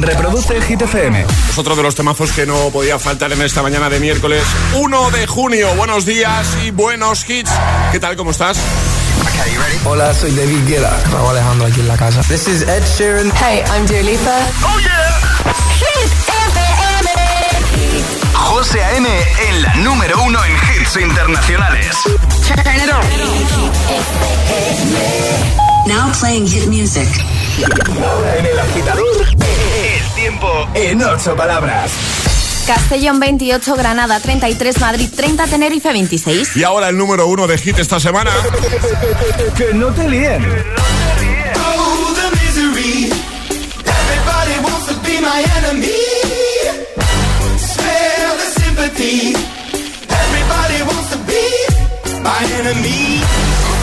Reproduce 0.00 0.60
Hit 0.62 0.82
FM. 0.82 1.26
Es 1.50 1.58
otro 1.58 1.74
de 1.74 1.82
los 1.82 1.94
temazos 1.94 2.32
que 2.32 2.46
no 2.46 2.70
podía 2.70 2.98
faltar 2.98 3.32
en 3.32 3.42
esta 3.42 3.62
mañana 3.62 3.90
de 3.90 3.98
miércoles 3.98 4.42
1 4.74 5.10
de 5.10 5.26
junio. 5.26 5.74
Buenos 5.74 6.06
días 6.06 6.46
y 6.64 6.70
buenos 6.70 7.28
hits. 7.28 7.50
¿Qué 7.90 7.98
tal? 7.98 8.16
¿Cómo 8.16 8.30
estás? 8.30 8.58
Hola, 9.84 10.14
soy 10.14 10.30
David 10.32 10.66
Guetta. 10.66 10.96
Raúl 11.10 11.30
Alejandro 11.30 11.66
aquí 11.66 11.80
en 11.80 11.88
la 11.88 11.96
casa. 11.96 12.20
This 12.22 12.46
is 12.48 12.62
Ed 12.62 12.82
Sheeran. 12.96 13.32
Hey, 13.42 13.64
I'm 13.72 13.86
Dua 13.86 14.02
Lipa. 14.02 14.38
¡Oh, 14.62 14.78
yeah! 14.78 15.18
Hit 15.78 16.12
FM. 16.52 17.10
José 18.34 18.82
A.M. 18.84 19.08
en 19.48 19.62
la 19.62 19.74
número 19.76 20.22
uno 20.22 20.38
en 20.44 20.52
hits 20.52 20.96
internacionales. 20.96 21.96
Turn 22.46 22.60
it 22.60 22.90
on. 22.92 23.02
Now 25.88 26.12
playing 26.12 26.46
hit 26.46 26.68
music. 26.68 27.08
Ahora 27.64 28.36
en 28.38 28.46
el 28.46 28.58
agitador, 28.58 29.26
el 29.28 30.14
tiempo 30.14 30.68
en 30.74 31.02
ocho 31.02 31.34
palabras. 31.34 31.90
Castellón 32.66 33.18
28, 33.18 33.74
Granada 33.76 34.20
33, 34.20 34.80
Madrid 34.80 35.08
30, 35.14 35.46
Tenerife 35.46 35.90
26. 35.92 36.56
Y 36.56 36.64
ahora 36.64 36.88
el 36.90 36.96
número 36.98 37.26
uno 37.26 37.46
de 37.46 37.58
hit 37.58 37.78
esta 37.78 37.98
semana. 37.98 38.30
Que 39.56 39.74
no 39.74 39.88
te 39.88 40.08
líen. 40.08 40.44
Oh, 41.56 42.14
the 42.14 42.36
misery. 42.36 43.10
Everybody 43.84 44.60
wants 44.62 44.86
to 44.86 44.94
be 45.00 45.20
my 45.20 45.42
enemy. 45.58 45.98
Smell 47.58 48.36
the 48.36 48.60
sympathy. 48.60 49.34
Everybody 50.08 50.82
wants 50.84 51.10
to 51.10 51.18
be 51.26 52.22
my 52.22 52.44
enemy. 52.60 53.37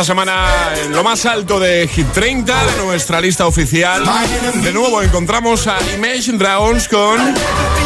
Esta 0.00 0.14
semana 0.14 0.46
en 0.82 0.92
lo 0.92 1.04
más 1.04 1.26
alto 1.26 1.60
de 1.60 1.86
Hit 1.86 2.10
30 2.14 2.64
de 2.64 2.84
nuestra 2.84 3.20
lista 3.20 3.46
oficial. 3.46 4.02
De 4.62 4.72
nuevo 4.72 5.02
encontramos 5.02 5.66
a 5.66 5.76
Imagine 5.94 6.38
Dragons 6.38 6.88
con 6.88 7.18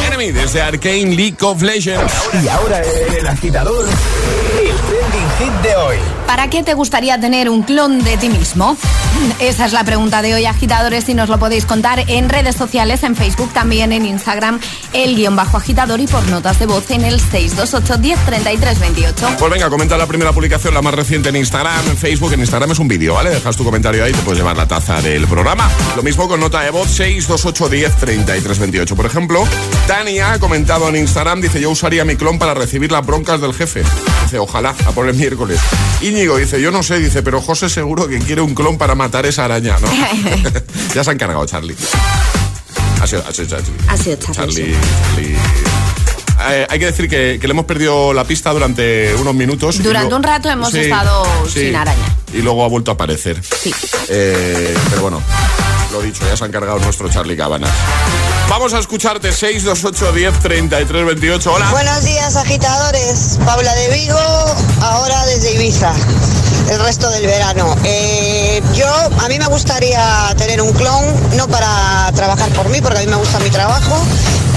Enemy 0.06 0.30
desde 0.30 0.62
Arcane 0.62 1.16
League 1.16 1.38
of 1.40 1.60
Legends. 1.60 2.14
Y 2.40 2.46
ahora 2.46 2.82
el 3.18 3.26
agitador, 3.26 3.84
hit 5.38 5.52
de 5.62 5.76
hoy. 5.76 5.96
¿Para 6.26 6.48
qué 6.48 6.62
te 6.62 6.74
gustaría 6.74 7.20
tener 7.20 7.48
un 7.48 7.62
clon 7.62 8.02
de 8.02 8.16
ti 8.16 8.28
mismo? 8.28 8.76
Esa 9.38 9.66
es 9.66 9.72
la 9.72 9.84
pregunta 9.84 10.22
de 10.22 10.34
hoy, 10.34 10.46
agitadores, 10.46 11.08
y 11.08 11.14
nos 11.14 11.28
lo 11.28 11.38
podéis 11.38 11.66
contar 11.66 12.04
en 12.08 12.28
redes 12.28 12.56
sociales, 12.56 13.02
en 13.02 13.14
Facebook, 13.14 13.52
también 13.52 13.92
en 13.92 14.04
Instagram, 14.04 14.58
el 14.92 15.14
guion 15.14 15.36
bajo 15.36 15.56
agitador 15.56 16.00
y 16.00 16.06
por 16.06 16.26
notas 16.28 16.58
de 16.58 16.66
voz 16.66 16.90
en 16.90 17.04
el 17.04 17.20
628 17.20 17.96
10 17.98 18.18
33 18.26 18.80
28. 18.80 19.28
Pues 19.38 19.52
venga, 19.52 19.70
comenta 19.70 19.96
la 19.96 20.06
primera 20.06 20.32
publicación, 20.32 20.74
la 20.74 20.82
más 20.82 20.94
reciente 20.94 21.28
en 21.28 21.36
Instagram, 21.36 21.86
en 21.88 21.96
Facebook. 21.96 22.32
En 22.32 22.40
Instagram 22.40 22.72
es 22.72 22.78
un 22.78 22.88
vídeo, 22.88 23.14
¿vale? 23.14 23.30
Dejas 23.30 23.56
tu 23.56 23.64
comentario 23.64 24.04
ahí 24.04 24.10
y 24.10 24.14
te 24.14 24.22
puedes 24.22 24.38
llevar 24.38 24.56
la 24.56 24.66
taza 24.66 25.00
del 25.02 25.26
programa. 25.26 25.70
Lo 25.96 26.02
mismo 26.02 26.28
con 26.28 26.40
nota 26.40 26.60
de 26.60 26.70
voz 26.70 26.88
628 26.88 27.68
10 27.68 27.96
33 27.96 28.58
28. 28.58 28.96
Por 28.96 29.06
ejemplo, 29.06 29.44
Tania 29.86 30.32
ha 30.32 30.38
comentado 30.38 30.88
en 30.88 30.96
Instagram, 30.96 31.40
dice, 31.40 31.60
yo 31.60 31.70
usaría 31.70 32.04
mi 32.04 32.16
clon 32.16 32.38
para 32.38 32.54
recibir 32.54 32.90
las 32.90 33.04
broncas 33.04 33.40
del 33.40 33.54
jefe. 33.54 33.82
Dice, 34.24 34.38
ojalá, 34.38 34.70
a 34.70 34.90
por 34.92 35.08
el 35.08 35.14
miércoles. 35.14 35.60
Íñigo 36.02 36.36
dice, 36.38 36.60
yo 36.60 36.70
no 36.70 36.82
sé, 36.82 36.98
dice, 36.98 37.22
pero 37.22 37.40
José 37.40 37.68
seguro 37.68 38.08
que 38.08 38.18
quiere 38.18 38.40
un 38.40 38.54
clon 38.54 38.76
para 38.78 38.94
matar 38.94 39.26
esa 39.26 39.44
araña, 39.44 39.76
¿no? 39.80 39.88
ya 40.94 41.04
se 41.04 41.10
ha 41.10 41.12
encargado 41.12 41.44
Charlie. 41.46 41.76
Ha 43.00 43.06
sido, 43.06 43.22
ha 43.28 43.32
sido 43.32 43.48
Charlie. 43.48 43.72
Ha 43.88 43.96
sido 43.96 44.16
Charlie, 44.16 44.34
Charlie, 44.54 44.76
Charlie. 45.14 45.36
Eh, 46.50 46.66
hay 46.68 46.78
que 46.78 46.86
decir 46.86 47.08
que, 47.08 47.38
que 47.40 47.46
le 47.46 47.52
hemos 47.52 47.64
perdido 47.66 48.12
la 48.12 48.24
pista 48.24 48.50
durante 48.52 49.14
unos 49.14 49.34
minutos. 49.34 49.82
Durante 49.82 50.10
lo- 50.10 50.16
un 50.16 50.22
rato 50.22 50.48
hemos 50.50 50.70
Sí, 50.70 50.80
estado 50.80 51.24
sí. 51.46 51.60
sin 51.66 51.76
araña. 51.76 52.16
Y 52.32 52.38
luego 52.42 52.64
ha 52.64 52.68
vuelto 52.68 52.90
a 52.90 52.94
aparecer. 52.94 53.40
Sí. 53.44 53.72
Eh, 54.08 54.74
pero 54.90 55.02
bueno, 55.02 55.22
lo 55.92 56.00
dicho, 56.02 56.24
ya 56.26 56.36
se 56.36 56.44
ha 56.44 56.46
encargado 56.48 56.78
nuestro 56.80 57.08
Charlie 57.08 57.36
Cabanas. 57.36 57.70
Vamos 58.48 58.72
a 58.74 58.78
escucharte 58.78 59.32
628 59.32 60.12
10 60.12 60.38
33 60.40 61.06
28. 61.06 61.52
Hola. 61.52 61.70
Buenos 61.70 62.04
días, 62.04 62.36
agitadores. 62.36 63.38
Paula 63.44 63.74
de 63.74 63.88
Vigo, 63.90 64.18
ahora 64.80 65.24
desde 65.26 65.54
Ibiza, 65.54 65.92
el 66.70 66.78
resto 66.80 67.10
del 67.10 67.26
verano. 67.26 67.76
Eh, 67.84 68.62
yo, 68.74 68.86
a 69.18 69.28
mí 69.28 69.38
me 69.38 69.46
gustaría 69.46 70.34
tener 70.36 70.60
un 70.62 70.72
clon, 70.72 71.04
no 71.36 71.48
para 71.48 72.12
trabajar 72.14 72.48
por 72.50 72.68
mí, 72.68 72.80
porque 72.80 72.98
a 72.98 73.00
mí 73.02 73.08
me 73.08 73.16
gusta 73.16 73.38
mi 73.40 73.50
trabajo, 73.50 73.96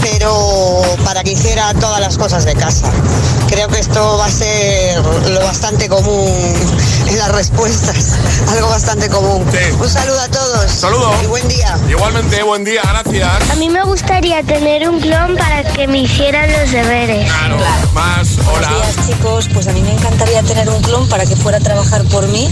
pero 0.02 0.82
para 1.04 1.24
que 1.24 1.32
hiciera 1.32 1.74
todas 1.76 2.00
las 2.00 2.18
cosas 2.18 2.46
de 2.46 2.54
casa. 2.56 2.92
Creo 3.48 3.68
que 3.68 3.80
esto 3.80 4.18
va 4.18 4.26
a 4.26 4.30
ser 4.30 4.98
lo 5.30 5.40
bastante 5.42 5.88
común 5.88 6.54
en 7.08 7.18
las 7.18 7.32
respuestas. 7.32 8.18
Algo 8.50 8.70
bastante 8.70 9.10
común. 9.10 9.46
Sí. 9.52 9.74
Un 9.80 9.90
saludo 9.90 10.20
a 10.20 10.28
todos. 10.28 10.72
Saludo. 10.72 11.12
Y 11.24 11.28
buen 11.28 11.48
día. 11.48 11.78
Igualmente, 11.90 12.44
buen 12.44 12.64
día, 12.64 12.82
gracias. 12.84 13.50
A 13.52 13.56
mí 13.56 13.70
me 13.70 13.84
gustaría 13.84 14.44
tener 14.44 14.90
un 14.90 15.00
clon 15.00 15.36
para 15.38 15.64
que 15.64 15.88
me 15.88 16.00
hicieran 16.00 16.52
los 16.52 16.72
deberes. 16.72 17.30
Claro, 17.32 17.58
más, 17.94 18.38
hola. 18.40 18.70
Buenos 18.70 18.96
días, 18.96 19.08
chicos. 19.08 19.50
Pues 19.54 19.68
a 19.68 19.72
mí 19.72 19.82
me 19.82 19.94
encantaría 19.94 20.44
tener 20.44 20.70
un 20.70 20.82
clon 20.82 21.08
para 21.10 21.26
que 21.26 21.36
fuera 21.36 21.58
a 21.58 21.62
trabajar 21.62 22.04
por 22.06 22.28
mí, 22.28 22.50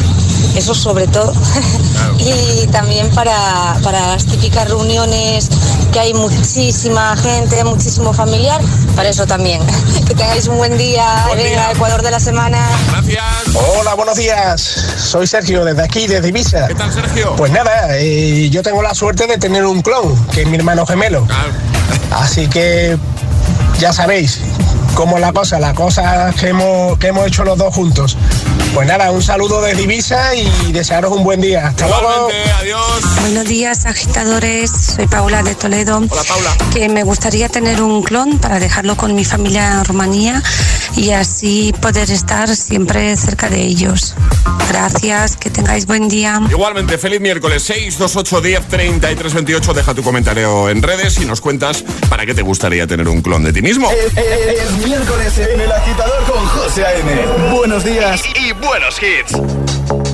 eso 0.56 0.74
sobre 0.74 1.08
todo. 1.08 1.34
y 2.20 2.68
también 2.68 3.10
para, 3.12 3.78
para 3.84 4.08
las 4.08 4.26
típicas 4.26 4.68
reuniones 4.68 5.50
que 5.92 6.00
hay 6.00 6.14
muchísima 6.14 7.16
gente, 7.18 7.64
muchísimo 7.64 8.14
familiar, 8.14 8.62
para 8.96 9.10
eso 9.10 9.26
también. 9.26 9.62
Que 10.06 10.14
tengáis 10.14 10.48
un 10.48 10.58
buen 10.58 10.78
día. 10.78 11.24
Buen 11.26 11.40
Venga, 11.40 11.50
día. 11.50 11.72
Ecuador 11.72 12.04
de 12.04 12.12
la 12.12 12.20
semana. 12.20 12.64
Gracias. 12.92 13.24
Hola, 13.56 13.96
buenos 13.96 14.16
días. 14.18 14.62
Soy 14.62 15.26
Sergio 15.26 15.66
desde 15.66 15.82
aquí, 15.82 16.06
desde 16.06 16.28
Ibiza. 16.28 16.68
¿Qué 16.68 16.76
tal, 16.76 16.94
Sergio? 16.94 17.36
Pues 17.36 17.52
nada, 17.52 17.98
eh, 17.98 18.48
yo 18.52 18.62
tengo 18.62 18.84
la 18.84 18.94
suerte 18.94 19.26
de 19.26 19.40
tener 19.40 19.66
un 19.66 19.82
clon, 19.82 20.16
que 20.28 20.44
es 20.44 20.48
mi 20.48 20.58
hermano 20.58 20.86
gemelo. 20.86 21.26
Claro. 21.26 21.50
Así 22.12 22.48
que 22.48 22.98
ya 23.80 23.92
sabéis 23.92 24.40
cómo 24.96 25.18
es 25.18 25.22
la 25.22 25.34
cosa, 25.34 25.60
la 25.60 25.74
cosa 25.74 26.34
que 26.40 26.48
hemos, 26.50 26.98
que 26.98 27.08
hemos 27.08 27.28
hecho 27.28 27.44
los 27.44 27.58
dos 27.58 27.74
juntos. 27.74 28.18
Pues 28.74 28.88
nada, 28.88 29.12
un 29.12 29.22
saludo 29.22 29.62
de 29.62 29.74
Divisa 29.76 30.36
y 30.36 30.72
desearos 30.72 31.12
un 31.12 31.24
buen 31.24 31.40
día. 31.40 31.68
Hasta 31.68 31.88
luego. 31.88 32.30
Adiós. 32.60 33.02
Buenos 33.22 33.46
días, 33.46 33.86
agitadores. 33.86 34.72
Soy 34.72 35.08
Paula 35.08 35.44
de 35.44 35.56
Toledo. 35.56 35.98
Hola, 35.98 36.24
Paula. 36.28 36.58
Que 36.74 36.90
me 36.90 37.04
gustaría 37.04 37.48
tener 37.48 37.82
un 37.82 38.04
clon 38.04 38.38
para 38.40 38.60
dejarlo 38.60 38.98
con 38.98 39.16
mi 39.16 39.24
familia 39.24 39.72
en 39.74 39.86
Rumanía 39.86 40.42
y 40.98 41.12
así 41.12 41.74
poder 41.82 42.10
estar 42.12 42.54
siempre 42.56 43.16
cerca 43.16 43.50
de 43.50 43.62
ellos. 43.62 44.14
Gracias, 44.70 45.38
que 45.38 45.50
tengáis 45.50 45.86
buen 45.86 46.10
día. 46.10 46.42
Igualmente, 46.50 46.98
feliz 46.98 47.22
miércoles 47.22 47.64
628 47.64 48.42
10 48.42 48.68
33 48.68 49.34
28. 49.34 49.74
Deja 49.74 49.94
tu 49.94 50.04
comentario 50.04 50.70
en 50.70 50.82
redes 50.82 51.18
y 51.22 51.26
nos 51.26 51.40
cuentas 51.40 51.84
para 52.10 52.26
qué 52.26 52.34
te 52.34 52.42
gustaría 52.42 52.88
tener 52.88 53.08
un 53.08 53.22
clon 53.22 53.44
de 53.44 53.54
ti 53.54 53.62
mismo. 53.62 53.90
Es, 53.92 54.18
es- 54.18 54.62
es 54.62 54.85
miércoles 54.86 55.38
en 55.40 55.60
el 55.62 55.72
agitador 55.72 56.24
con 56.26 56.46
José 56.46 56.86
A.M. 56.86 57.26
Buenos 57.52 57.84
días 57.84 58.22
y, 58.36 58.50
y 58.50 58.52
buenos 58.54 59.02
hits. 59.02 60.05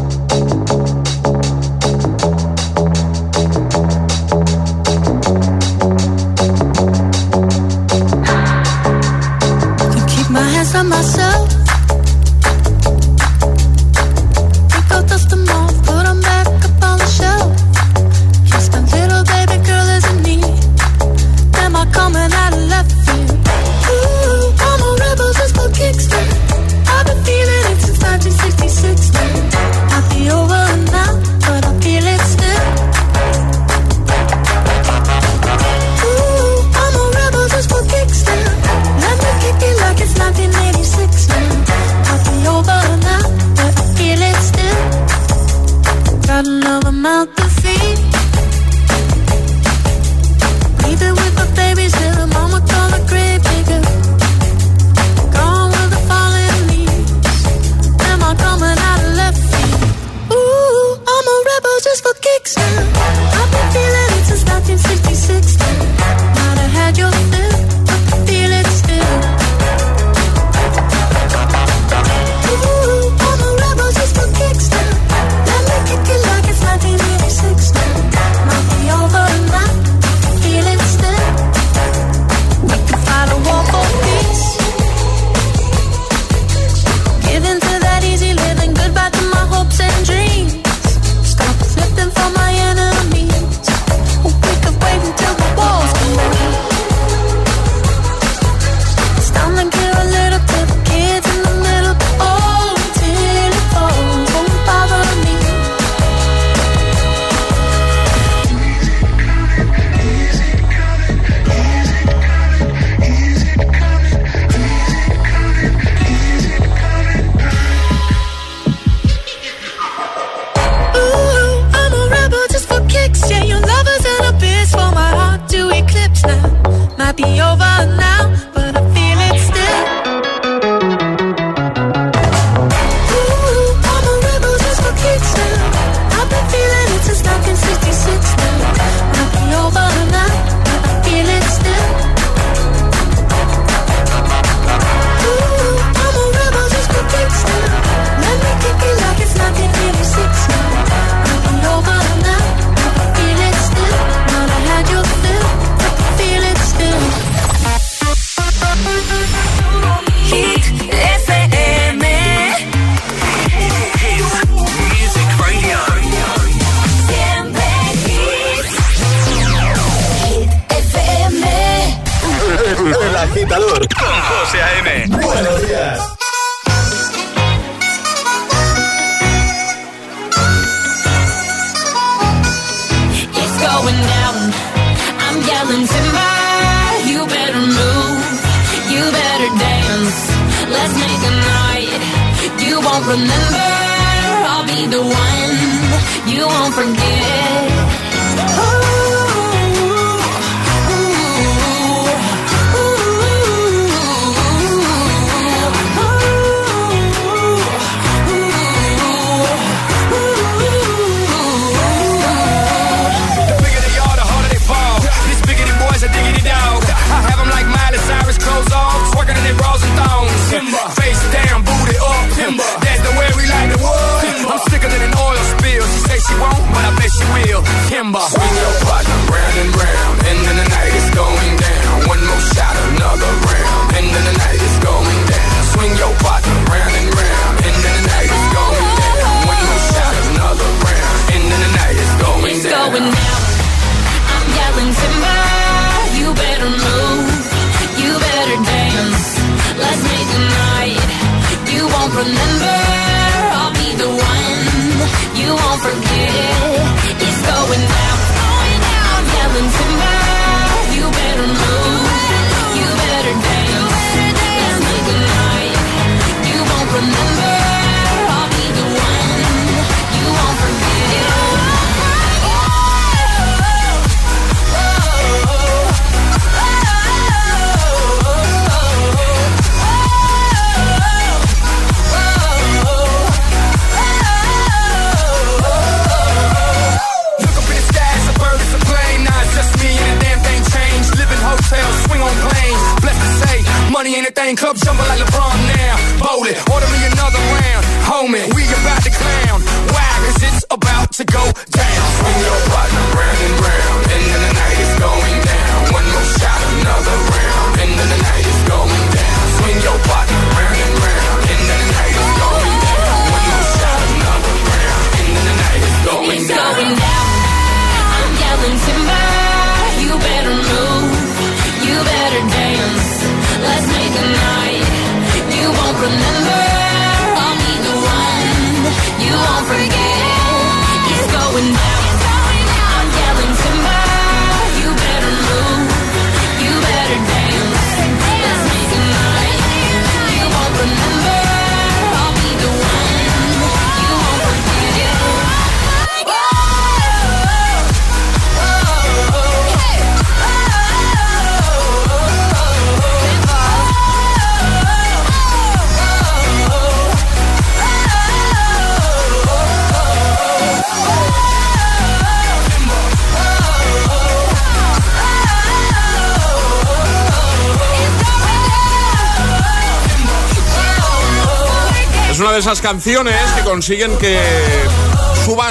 Esas 372.71 372.81
canciones 372.81 373.35
que 373.51 373.63
consiguen 373.63 374.17
que 374.17 374.39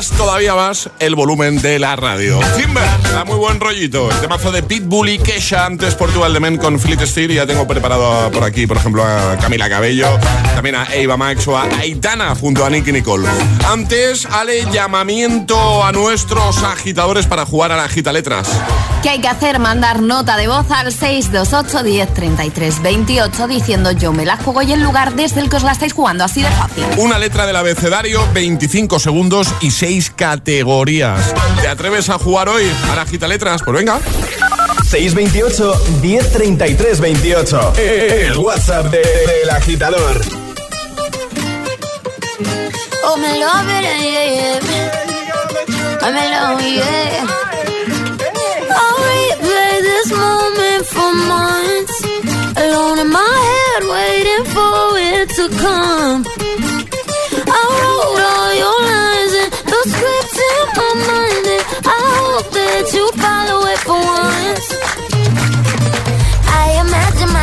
todavía 0.08 0.54
más 0.54 0.88
el 0.98 1.14
volumen 1.14 1.60
de 1.60 1.78
la 1.78 1.94
radio. 1.94 2.40
Timber, 2.56 2.82
da 3.12 3.24
muy 3.24 3.36
buen 3.36 3.60
rollito. 3.60 4.10
El 4.10 4.20
temazo 4.20 4.50
de 4.50 4.62
Pitbull 4.62 5.10
y 5.10 5.18
Kesha, 5.18 5.66
antes 5.66 5.94
Portugal 5.94 6.32
de 6.32 6.40
Men 6.40 6.56
con 6.56 6.80
Fleet 6.80 7.04
Steel. 7.04 7.34
Ya 7.34 7.46
tengo 7.46 7.66
preparado 7.66 8.30
por 8.30 8.42
aquí, 8.44 8.66
por 8.66 8.78
ejemplo, 8.78 9.04
a 9.04 9.36
Camila 9.36 9.68
Cabello, 9.68 10.06
también 10.54 10.76
a 10.76 10.86
Eva 10.94 11.18
Max 11.18 11.46
o 11.48 11.58
a 11.58 11.64
Aitana 11.80 12.34
junto 12.34 12.64
a 12.64 12.70
Nicky 12.70 12.92
Nicole. 12.92 13.28
Antes, 13.68 14.24
Ale, 14.24 14.64
llamamiento 14.72 15.84
a 15.84 15.92
nuestros 15.92 16.62
agitadores 16.62 17.26
para 17.26 17.44
jugar 17.44 17.72
a 17.72 17.76
la 17.76 17.88
gita 17.88 18.12
letras. 18.12 18.48
¿Qué 19.02 19.10
hay 19.10 19.20
que 19.20 19.28
hacer? 19.28 19.58
Mandar 19.58 20.00
nota 20.00 20.36
de 20.36 20.46
voz 20.48 20.70
al 20.70 20.92
628 20.92 21.82
10 21.82 22.14
33 22.14 22.82
28 22.82 23.48
diciendo 23.48 23.92
yo 23.92 24.12
me 24.12 24.24
la 24.24 24.36
juego 24.36 24.62
y 24.62 24.72
el 24.72 24.82
lugar 24.82 25.14
desde 25.14 25.40
el 25.40 25.50
que 25.50 25.56
os 25.56 25.62
la 25.62 25.72
estáis 25.72 25.92
jugando. 25.92 26.24
Así 26.24 26.42
de 26.42 26.50
fácil. 26.50 26.84
Una 26.96 27.18
letra 27.18 27.46
del 27.46 27.56
abecedario, 27.56 28.26
25 28.32 28.98
segundos 28.98 29.48
y 29.60 29.70
6 29.70 29.89
categorías. 30.16 31.34
¿Te 31.60 31.66
atreves 31.68 32.08
a 32.10 32.18
jugar 32.18 32.48
hoy 32.48 32.70
a 32.92 32.96
la 32.96 33.04
gita 33.06 33.26
letras? 33.26 33.60
Pues 33.64 33.76
venga. 33.76 33.98
628 34.88 35.80
1033 36.00 37.00
28. 37.00 37.72
El 37.76 38.36
WhatsApp 38.38 38.86
de- 38.86 38.98
del 39.02 39.50
agitador. 39.50 40.20
Oh, 43.04 43.16
me 43.16 43.38
love 43.40 43.68
it, 43.68 43.82
yeah, 43.82 44.00
yeah. 44.34 44.60
I'm 46.02 46.16
in 46.16 46.30
love, 46.30 46.62
yeah. 46.62 47.26
I'll 48.70 48.98
replay 49.10 49.82
this 49.82 50.12
moment 50.12 50.86
for 50.86 51.12
months. 51.12 51.96
Alone 52.56 52.98
in 53.00 53.10
my 53.10 53.36
head, 53.50 53.82
waiting 53.90 54.44
for 54.54 54.98
it 54.98 55.28
to 55.36 55.48
come. 55.58 56.24
I 57.46 57.60
wrote 57.80 58.20
all 58.32 58.54
your 58.62 58.78
lines 58.86 58.99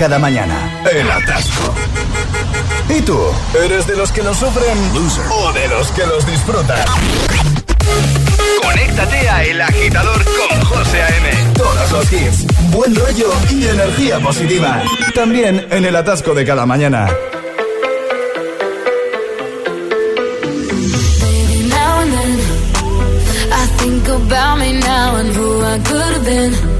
cada 0.00 0.18
mañana. 0.18 0.80
El 0.90 1.10
atasco. 1.10 1.74
¿Y 2.88 3.02
tú? 3.02 3.20
¿Eres 3.62 3.86
de 3.86 3.96
los 3.96 4.10
que 4.10 4.22
lo 4.22 4.32
sufren 4.32 4.78
o 5.30 5.52
de 5.52 5.68
los 5.68 5.92
que 5.92 6.06
los 6.06 6.26
disfrutan? 6.26 6.86
Conéctate 8.62 9.28
a 9.28 9.44
El 9.44 9.60
Agitador 9.60 10.24
con 10.24 10.60
José 10.62 11.02
A.M. 11.02 11.52
Todos 11.52 11.92
los 11.92 12.12
hits, 12.14 12.46
buen 12.70 12.96
rollo 12.96 13.30
y 13.50 13.66
energía 13.66 14.18
positiva. 14.20 14.82
También 15.14 15.66
en 15.70 15.84
el 15.84 15.94
atasco 15.94 16.32
de 16.32 16.46
cada 16.46 16.64
mañana. 16.64 17.06
Baby, 21.20 21.68
now 21.68 22.00
and 22.00 22.12
then, 22.14 22.40
I 23.52 23.66
think 23.76 24.08
about 24.08 24.58
me 24.60 24.80
now 24.80 25.16
and 25.16 25.36
who 25.36 25.62
I 25.62 25.78
could 25.80 26.00
have 26.00 26.24
been. 26.24 26.79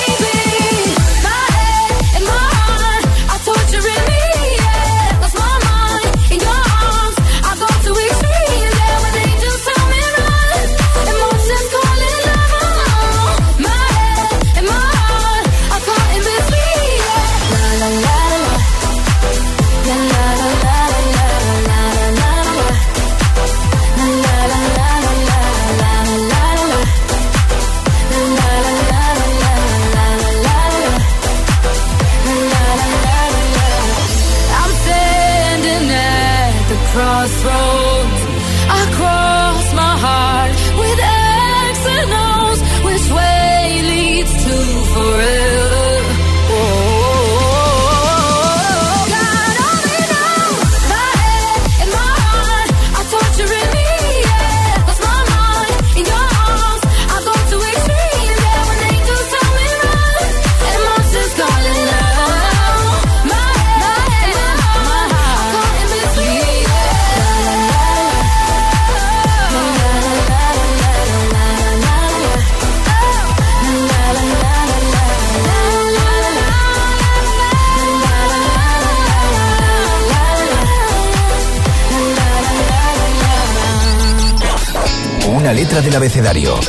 Letra 85.81 85.83
del 85.83 85.95
abecedario. 85.95 86.59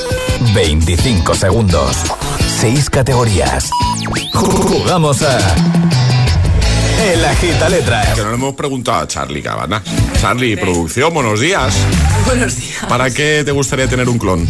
25 0.55 1.35
segundos. 1.35 1.97
6 2.61 2.91
categorías. 2.91 3.71
Jugamos 4.33 5.23
a. 5.23 5.39
El 7.13 7.25
agita 7.25 7.69
letras. 7.69 8.15
Que 8.15 8.23
no 8.23 8.29
le 8.29 8.35
hemos 8.35 8.55
preguntado 8.55 9.01
a 9.01 9.09
Charlie 9.09 9.43
Cabana. 9.43 9.83
Charlie, 10.21 10.57
producción, 10.57 11.13
buenos 11.13 11.41
días. 11.41 11.75
Buenos 12.27 12.57
días. 12.57 12.85
¿Para 12.89 13.11
qué 13.11 13.43
te 13.45 13.51
gustaría 13.53 13.89
tener 13.89 14.09
un 14.09 14.19
clon? 14.19 14.47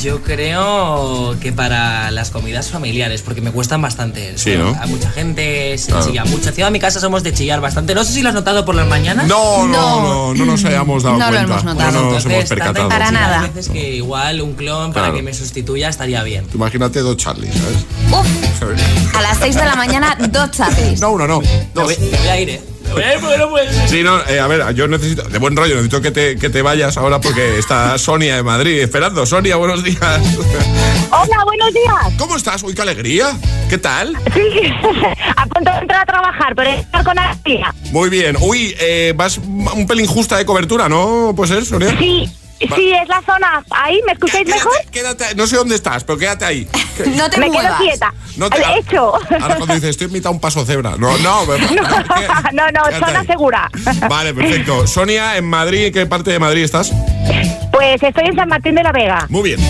Yo 0.00 0.22
creo 0.22 1.34
que 1.40 1.52
para 1.52 2.10
las 2.12 2.30
comidas 2.30 2.70
familiares, 2.70 3.22
porque 3.22 3.40
me 3.40 3.50
cuestan 3.50 3.82
bastante. 3.82 4.38
Sí, 4.38 4.54
¿no? 4.56 4.68
A 4.80 4.86
mucha 4.86 5.10
gente 5.10 5.76
se 5.76 5.90
Claro. 5.90 6.06
chilla 6.06 6.24
mucho. 6.24 6.48
Encima 6.50 6.68
en 6.68 6.72
mi 6.72 6.78
casa 6.80 7.00
somos 7.00 7.22
de 7.24 7.32
chillar 7.34 7.60
bastante. 7.60 7.94
No 7.94 8.04
sé 8.04 8.12
si 8.12 8.22
lo 8.22 8.28
has 8.28 8.34
notado 8.34 8.64
por 8.64 8.74
las 8.74 8.86
mañanas. 8.86 9.26
No, 9.26 9.66
no, 9.66 10.02
no, 10.02 10.34
no 10.34 10.44
nos 10.46 10.64
hayamos 10.64 11.02
dado 11.02 11.16
No 11.18 11.24
lo 11.26 11.30
cuenta. 11.32 11.52
hemos 11.52 11.64
notado. 11.64 11.90
No 11.92 12.00
nos 12.12 12.24
hemos 12.24 12.24
Entonces, 12.26 12.48
percatado. 12.48 12.88
Hay 12.90 13.48
veces 13.50 13.68
que 13.72 13.94
igual 13.96 14.40
un 14.40 14.54
clon 14.54 14.92
para 14.92 15.12
que 15.12 15.22
me 15.22 15.34
sustituya 15.34 15.88
estaría 15.88 16.22
bien. 16.22 16.46
Imagínate 16.54 17.00
dos 17.00 17.16
Charlie, 17.16 17.50
¿sabes? 17.52 17.84
A 19.14 19.22
las 19.22 19.38
6 19.38 19.56
de 19.56 19.64
la 19.64 19.74
mañana, 19.74 20.16
dos 20.30 20.50
Charlies. 20.52 21.00
No, 21.00 21.10
uno, 21.12 21.26
no. 21.26 21.40
Me 21.40 21.82
voy, 21.82 21.96
me 21.98 22.18
voy 22.18 22.28
a 22.28 22.40
ir, 22.40 22.50
¿eh? 22.50 22.60
Sí, 23.86 24.02
no, 24.02 24.20
eh, 24.26 24.38
a 24.38 24.46
ver, 24.46 24.74
yo 24.74 24.86
necesito, 24.88 25.22
de 25.22 25.38
buen 25.38 25.56
rollo, 25.56 25.74
necesito 25.74 26.00
que 26.00 26.10
te, 26.10 26.36
que 26.36 26.50
te 26.50 26.62
vayas 26.62 26.96
ahora 26.96 27.20
porque 27.20 27.58
está 27.58 27.96
Sonia 27.98 28.36
de 28.36 28.42
Madrid 28.42 28.80
esperando. 28.80 29.24
Sonia, 29.26 29.56
buenos 29.56 29.82
días. 29.82 29.98
Hola, 31.10 31.44
buenos 31.44 31.72
días. 31.72 32.14
¿Cómo 32.18 32.36
estás? 32.36 32.62
Uy, 32.62 32.74
qué 32.74 32.82
alegría. 32.82 33.36
¿Qué 33.68 33.78
tal? 33.78 34.16
Sí, 34.34 34.40
a 35.36 35.46
punto 35.46 35.70
de 35.70 35.78
entrar 35.78 36.02
a 36.02 36.06
trabajar, 36.06 36.54
pero 36.54 36.70
estar 36.70 37.04
con 37.04 37.18
alegría. 37.18 37.74
Muy 37.92 38.10
bien. 38.10 38.36
Uy, 38.40 38.74
eh, 38.78 39.12
vas 39.16 39.38
un 39.38 39.86
pelín 39.86 40.06
justa 40.06 40.36
de 40.36 40.44
cobertura, 40.44 40.88
¿no? 40.88 41.32
¿Puede 41.34 41.54
ser, 41.54 41.64
Sonia? 41.64 41.96
Sí, 41.98 42.30
sí, 42.58 42.92
es 42.92 43.08
la 43.08 43.22
zona. 43.22 43.64
¿Ahí? 43.70 44.00
¿Me 44.06 44.12
escucháis 44.12 44.46
mejor? 44.48 44.72
Quédate, 44.90 45.34
no 45.34 45.46
sé 45.46 45.56
dónde 45.56 45.74
estás, 45.74 46.04
pero 46.04 46.18
quédate 46.18 46.44
ahí. 46.44 46.68
No 47.16 47.30
te 47.30 47.38
Me 47.38 47.48
quedo 47.48 47.76
quieta. 47.78 48.12
No 48.36 48.50
te- 48.50 48.60
hecho. 48.76 49.12
Ahora 49.40 49.56
cuando 49.56 49.74
dices, 49.74 49.90
estoy 49.90 50.06
en 50.08 50.12
mitad 50.14 50.30
de 50.30 50.34
un 50.34 50.40
paso 50.40 50.64
cebra. 50.66 50.96
No, 50.98 51.16
no. 51.18 51.46
no, 51.46 51.56
no, 52.72 52.82
Quédate 52.84 52.98
zona 53.06 53.20
ahí. 53.20 53.26
segura. 53.26 53.70
Vale, 54.08 54.34
perfecto. 54.34 54.84
Sonia, 54.88 55.36
en 55.36 55.44
Madrid, 55.48 55.86
¿en 55.86 55.92
qué 55.92 56.06
parte 56.06 56.32
de 56.32 56.40
Madrid 56.40 56.64
estás? 56.64 56.92
Pues 57.72 58.02
estoy 58.02 58.24
en 58.26 58.34
San 58.34 58.48
Martín 58.48 58.74
de 58.74 58.82
la 58.82 58.90
Vega. 58.90 59.26
Muy 59.28 59.42
bien. 59.54 59.60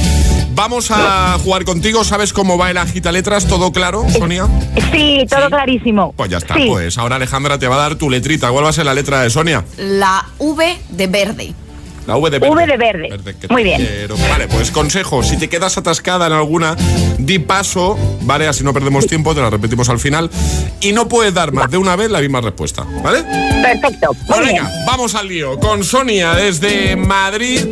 Vamos 0.55 0.91
a 0.91 1.39
jugar 1.45 1.65
contigo. 1.65 2.03
¿Sabes 2.03 2.33
cómo 2.33 2.57
va 2.59 2.71
el 2.71 2.79
agita 2.79 3.13
letras? 3.13 3.47
¿Todo 3.47 3.71
claro, 3.73 4.05
Sonia? 4.11 4.47
Sí, 4.91 5.25
todo 5.31 5.49
clarísimo. 5.51 6.15
Pues 6.17 6.31
ya 6.31 6.39
está. 6.39 6.55
Sí. 6.55 6.65
Pues 6.67 6.97
ahora 6.99 7.17
Alejandra 7.17 7.59
te 7.59 7.69
va 7.69 7.77
a 7.77 7.79
dar 7.79 7.95
tu 7.97 8.09
letrita. 8.11 8.51
¿Cuál 8.51 8.65
va 8.65 8.71
a 8.71 8.73
ser 8.73 8.87
la 8.87 8.95
letra 8.95 9.21
de 9.21 9.31
Sonia? 9.31 9.65
La 9.77 10.25
V 10.39 10.79
de 10.89 11.07
verde. 11.07 11.55
La 12.09 12.17
V 12.17 12.31
de 12.31 12.39
verde. 12.39 12.55
V 12.55 12.67
de 12.67 12.77
verde. 12.79 13.35
que 13.39 13.49
Muy 13.49 13.63
bien. 13.63 13.85
quiero. 13.85 14.17
Vale, 14.31 14.49
pues 14.49 14.71
consejo. 14.71 15.23
Si 15.23 15.37
te 15.37 15.51
quedas 15.51 15.77
atascada 15.77 16.27
en 16.27 16.33
alguna, 16.33 16.75
di 17.19 17.39
paso, 17.39 17.99
¿vale? 18.23 18.49
Así 18.49 18.65
no 18.65 18.73
perdemos 18.73 19.07
tiempo, 19.07 19.35
te 19.35 19.43
la 19.43 19.51
repetimos 19.51 19.91
al 19.91 19.99
final. 19.99 20.31
Y 20.81 20.93
no 20.93 21.07
puedes 21.07 21.35
dar 21.35 21.53
más 21.53 21.71
de 21.71 21.77
una 21.77 21.97
vez 21.97 22.11
la 22.11 22.21
misma 22.21 22.41
respuesta, 22.41 22.87
¿vale? 23.05 23.23
Perfecto. 23.63 24.17
Pues 24.27 24.41
venga, 24.41 24.71
vamos 24.87 25.15
al 25.15 25.29
lío. 25.29 25.61
Con 25.61 25.85
Sonia 25.85 26.33
desde 26.33 26.97
Madrid. 26.97 27.67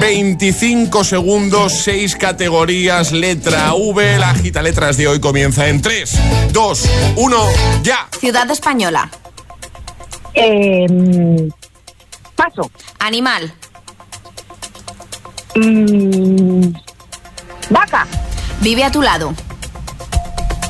25 0.00 1.02
segundos, 1.02 1.72
6 1.82 2.14
categorías, 2.14 3.10
letra 3.10 3.74
V. 3.74 4.18
La 4.18 4.30
agita 4.30 4.62
letras 4.62 4.96
de 4.96 5.08
hoy 5.08 5.18
comienza 5.18 5.68
en 5.68 5.82
3, 5.82 6.16
2, 6.52 6.88
1, 7.16 7.36
ya. 7.82 8.06
Ciudad 8.20 8.48
española. 8.52 9.10
Eh, 10.34 10.86
paso. 12.42 12.70
Animal. 12.98 13.54
Mm, 15.54 16.72
vaca. 17.70 18.06
Vive 18.60 18.82
a 18.84 18.90
tu 18.90 19.00
lado. 19.00 19.32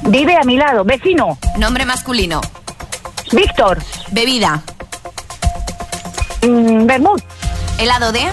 Vive 0.03 0.37
a 0.37 0.45
mi 0.45 0.59
lado. 0.59 0.85
Vecino. 0.85 1.39
Nombre 1.57 1.87
masculino. 1.87 2.43
Víctor. 3.33 3.79
Bebida. 4.11 4.63
Mm, 6.43 6.85
Bermud. 6.85 7.23
Helado 7.79 8.13
de. 8.13 8.31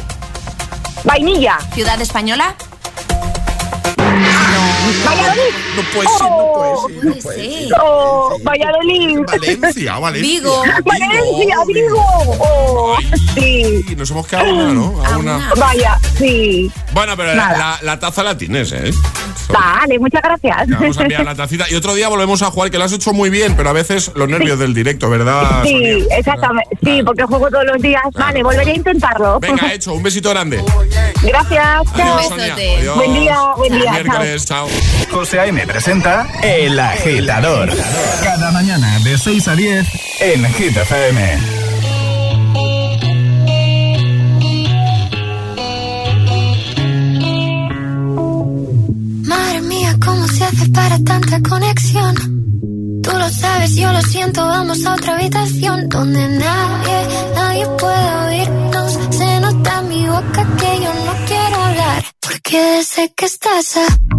Vainilla. 1.06 1.60
Ciudad 1.74 2.02
española. 2.02 2.56
Valladolid. 5.06 5.54
No 5.76 5.82
puede 5.94 6.08
ser, 6.10 6.30
no 6.30 6.54
puede 6.54 7.12
ser. 7.14 7.22
Puede 7.22 7.68
ser. 7.68 7.74
Oh, 7.82 8.38
Valladolid. 8.44 9.20
Valencia, 9.28 10.00
Valencia. 10.00 10.30
Vigo. 10.40 10.64
Valencia, 10.84 11.56
Vigo. 11.68 12.06
Oh, 12.40 12.98
sí. 13.36 13.86
Y 13.90 13.96
nos 13.96 14.10
hemos 14.12 14.28
quedado 14.28 14.54
una, 14.54 14.74
¿no? 14.74 15.04
A 15.06 15.18
una. 15.18 15.52
Vaya, 15.58 15.98
sí. 16.18 16.72
Bueno, 16.94 17.16
pero 17.18 17.30
la, 17.30 17.36
Nada. 17.36 17.58
la- 17.58 17.80
la 17.84 18.00
taza 18.00 18.24
la 18.24 18.38
tienes, 18.38 18.72
¿eh? 18.72 18.92
Vale, 19.50 19.98
muchas 20.00 20.22
gracias. 20.22 20.68
Vamos 20.70 20.98
a 20.98 21.02
enviar 21.04 21.26
la 21.26 21.36
tacita. 21.36 21.66
Y 21.70 21.76
otro 21.76 21.96
día 21.96 22.08
volvemos 22.08 22.42
a 22.42 22.52
jugar, 22.52 22.70
que 22.72 22.78
lo 22.78 22.84
has 22.84 22.92
hecho 22.94 23.14
muy 23.14 23.30
bien, 23.30 23.56
pero 23.56 23.70
a 23.70 23.74
veces 23.74 24.12
los 24.16 24.28
nervios 24.30 24.60
del 24.60 24.74
directo, 24.74 25.10
¿verdad? 25.10 25.64
Sí, 25.64 25.72
Sonia? 25.72 26.18
exactamente. 26.18 26.78
Sí, 26.84 27.02
porque 27.04 27.24
juego 27.24 27.50
todos 27.50 27.66
los 27.66 27.82
días. 27.82 28.02
Vale, 28.14 28.44
volveré 28.44 28.72
a 28.72 28.76
intentarlo. 28.76 29.40
Venga, 29.40 29.74
hecho. 29.74 29.94
Un 29.94 30.04
besito 30.04 30.30
grande. 30.30 30.64
Gracias. 31.24 31.84
Chao. 31.96 32.24
Sonia. 32.30 32.54
Adiós. 32.54 32.96
Buen 32.96 33.14
día, 33.14 33.40
buen 33.58 33.74
día, 33.80 33.92
miércoles, 33.92 34.46
chao. 34.46 34.68
José 35.12 35.40
A.M. 35.40 35.66
presenta 35.66 36.28
El 36.42 36.80
Agitador. 36.80 37.70
Cada 38.24 38.52
mañana 38.52 39.00
de 39.00 39.18
6 39.18 39.48
a 39.48 39.56
10 39.56 39.88
en 40.22 40.46
Hit 40.54 40.78
FM. 40.78 41.38
Madre 49.26 49.62
mía, 49.62 49.96
¿cómo 50.04 50.28
se 50.28 50.44
hace 50.44 50.70
para 50.70 51.00
tanta 51.00 51.42
conexión? 51.42 52.16
Tú 53.04 53.12
lo 53.12 53.30
sabes, 53.30 53.76
yo 53.76 53.92
lo 53.92 54.02
siento, 54.02 54.46
vamos 54.46 54.86
a 54.86 54.94
otra 54.94 55.16
habitación 55.18 55.90
donde 55.90 56.28
nadie, 56.30 57.08
nadie 57.36 57.66
puede 57.80 58.16
oírnos. 58.28 59.00
Se 59.10 59.40
nota 59.40 59.80
en 59.80 59.90
mi 59.90 60.08
boca 60.08 60.48
que 60.58 60.84
yo 60.84 60.94
no 61.06 61.26
quiero 61.28 61.56
hablar, 61.64 62.04
porque 62.20 62.84
sé 62.84 63.12
que 63.16 63.26
estás 63.26 63.78
aquí, 63.78 64.19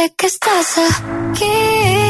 sé 0.00 0.14
que 0.16 0.26
estás 0.26 0.78
aquí, 0.78 2.09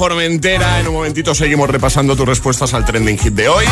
Formentera. 0.00 0.80
En 0.80 0.88
un 0.88 0.94
momentito 1.10 1.34
seguimos 1.34 1.68
repasando 1.68 2.14
tus 2.14 2.24
respuestas 2.24 2.72
al 2.72 2.84
trending 2.84 3.18
hit 3.18 3.34
de 3.34 3.48
hoy. 3.48 3.64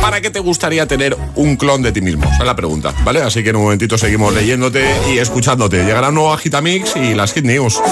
¿Para 0.00 0.20
qué 0.20 0.30
te 0.30 0.38
gustaría 0.38 0.86
tener 0.86 1.16
un 1.34 1.56
clon 1.56 1.82
de 1.82 1.90
ti 1.90 2.00
mismo? 2.00 2.30
Es 2.30 2.46
la 2.46 2.54
pregunta, 2.54 2.94
¿vale? 3.04 3.22
Así 3.22 3.42
que 3.42 3.50
en 3.50 3.56
un 3.56 3.62
momentito 3.62 3.98
seguimos 3.98 4.32
leyéndote 4.32 4.88
y 5.12 5.18
escuchándote. 5.18 5.84
Llegará 5.84 6.10
un 6.10 6.14
nuevo 6.14 6.32
Agitamix 6.32 6.94
y 6.94 7.14
las 7.14 7.32
Hit 7.32 7.44
News. 7.44 7.82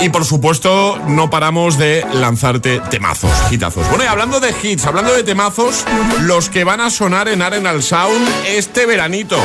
Y 0.00 0.08
por 0.08 0.24
supuesto, 0.24 0.98
no 1.06 1.28
paramos 1.28 1.76
de 1.76 2.04
lanzarte 2.14 2.80
temazos, 2.90 3.30
hitazos. 3.50 3.86
Bueno, 3.90 4.04
y 4.04 4.06
hablando 4.06 4.40
de 4.40 4.54
hits, 4.62 4.86
hablando 4.86 5.12
de 5.12 5.22
temazos, 5.22 5.84
los 6.22 6.48
que 6.48 6.64
van 6.64 6.80
a 6.80 6.88
sonar 6.88 7.28
en 7.28 7.42
Arenal 7.42 7.82
Sound 7.82 8.26
este 8.48 8.86
veranito. 8.86 9.36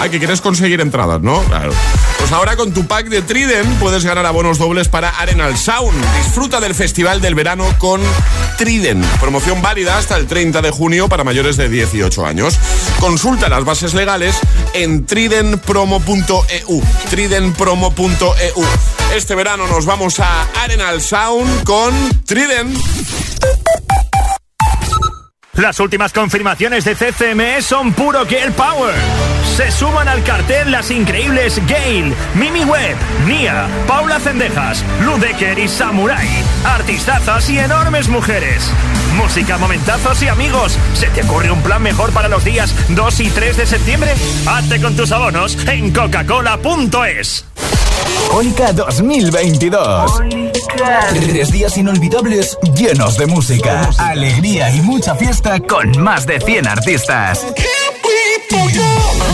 Ay, 0.00 0.08
que 0.08 0.18
quieres 0.18 0.40
conseguir 0.40 0.80
entradas, 0.80 1.20
¿no? 1.20 1.42
Claro. 1.42 1.72
Pues 2.18 2.32
ahora 2.32 2.56
con 2.56 2.72
tu 2.72 2.86
pack 2.86 3.08
de 3.08 3.22
Triden 3.22 3.66
puedes 3.74 4.04
ganar 4.04 4.24
abonos 4.24 4.58
dobles 4.58 4.88
para 4.88 5.10
Arenal 5.10 5.56
Sound. 5.56 5.96
Disfruta 6.16 6.60
del 6.60 6.74
Festival 6.74 7.20
del 7.20 7.34
Verano 7.34 7.66
con 7.78 7.89
Triden. 8.58 9.00
Promoción 9.20 9.62
válida 9.62 9.96
hasta 9.96 10.16
el 10.16 10.26
30 10.26 10.60
de 10.62 10.70
junio 10.70 11.08
para 11.08 11.24
mayores 11.24 11.56
de 11.56 11.68
18 11.68 12.26
años. 12.26 12.58
Consulta 12.98 13.48
las 13.48 13.64
bases 13.64 13.94
legales 13.94 14.36
en 14.74 15.06
tridenpromo.eu. 15.06 16.82
Tridenpromo.eu. 17.08 18.64
Este 19.14 19.34
verano 19.34 19.66
nos 19.66 19.86
vamos 19.86 20.20
a 20.20 20.46
Arenal 20.62 21.00
Sound 21.00 21.64
con 21.64 21.94
Triden. 22.24 22.74
Las 25.54 25.80
últimas 25.80 26.12
confirmaciones 26.12 26.84
de 26.84 26.94
CCME 26.94 27.62
son 27.62 27.92
puro 27.92 28.26
Girl 28.26 28.52
Power. 28.52 28.94
Se 29.56 29.70
suman 29.70 30.08
al 30.08 30.22
cartel 30.22 30.70
las 30.70 30.90
increíbles 30.90 31.60
Gail, 31.66 32.14
Mimi 32.34 32.64
Webb, 32.64 32.96
Nia, 33.26 33.66
Paula 33.86 34.18
Cendejas, 34.18 34.84
Ludecker 35.04 35.58
y 35.58 35.68
Samurai. 35.68 36.28
Artistazas 36.64 37.48
y 37.50 37.58
enormes 37.58 38.08
mujeres. 38.08 38.70
Música, 39.16 39.58
momentazos 39.58 40.22
y 40.22 40.28
amigos. 40.28 40.78
¿Se 40.94 41.08
te 41.08 41.22
ocurre 41.22 41.50
un 41.50 41.62
plan 41.62 41.82
mejor 41.82 42.12
para 42.12 42.28
los 42.28 42.44
días 42.44 42.74
2 42.90 43.20
y 43.20 43.30
3 43.30 43.56
de 43.56 43.66
septiembre? 43.66 44.14
Hazte 44.46 44.80
con 44.80 44.96
tus 44.96 45.12
abonos 45.12 45.58
en 45.66 45.92
coca-cola.es. 45.92 47.44
Jólica 48.30 48.72
2022. 48.72 50.22
Tres 51.10 51.52
días 51.52 51.76
inolvidables 51.76 52.56
llenos 52.74 53.16
de 53.16 53.26
música, 53.26 53.90
alegría 53.98 54.70
y 54.70 54.80
mucha 54.80 55.14
fiesta 55.16 55.58
con 55.60 56.00
más 56.00 56.26
de 56.26 56.40
100 56.40 56.68
artistas. 56.68 57.46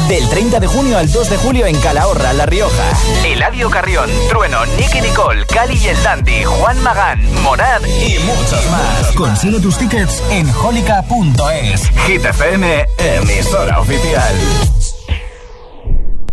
Del 0.08 0.28
30 0.28 0.60
de 0.60 0.66
junio 0.66 0.98
al 0.98 1.10
2 1.10 1.30
de 1.30 1.36
julio 1.36 1.66
en 1.66 1.80
Calahorra, 1.80 2.32
La 2.32 2.46
Rioja. 2.46 2.92
Eladio 3.24 3.68
Carrión, 3.68 4.08
Trueno, 4.28 4.64
Nicky 4.78 5.00
Nicole, 5.00 5.44
Cali 5.46 5.76
y 5.82 5.88
el 5.88 6.00
Dandy, 6.02 6.44
Juan 6.44 6.80
Magán, 6.82 7.20
Morad 7.42 7.80
y 7.84 8.18
muchos 8.20 8.64
más. 8.70 9.12
Consigue 9.16 9.58
tus 9.60 9.78
tickets 9.78 10.22
en 10.30 10.48
holica.es. 10.50 11.90
Hit 12.06 12.24
FM, 12.24 12.86
emisora 12.98 13.80
oficial. 13.80 14.34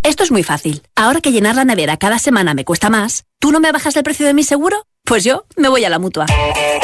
Esto 0.04 0.24
es 0.24 0.32
muy 0.32 0.43
fácil. 0.43 0.84
Ahora 0.96 1.22
que 1.22 1.32
llenar 1.32 1.56
la 1.56 1.65
nevera 1.65 1.98
cada 1.98 2.19
semana 2.19 2.54
me 2.54 2.65
cuesta 2.65 2.89
más, 2.89 3.24
¿tú 3.39 3.52
no 3.52 3.60
me 3.60 3.72
bajas 3.72 3.96
el 3.96 4.04
precio 4.04 4.28
de 4.28 4.34
mi 4.34 4.43
seguro? 4.43 4.86
Pues 5.06 5.26
yo 5.26 5.44
me 5.58 5.68
voy 5.68 5.84
a 5.84 5.89
la 5.89 6.00
mutua. 6.00 6.26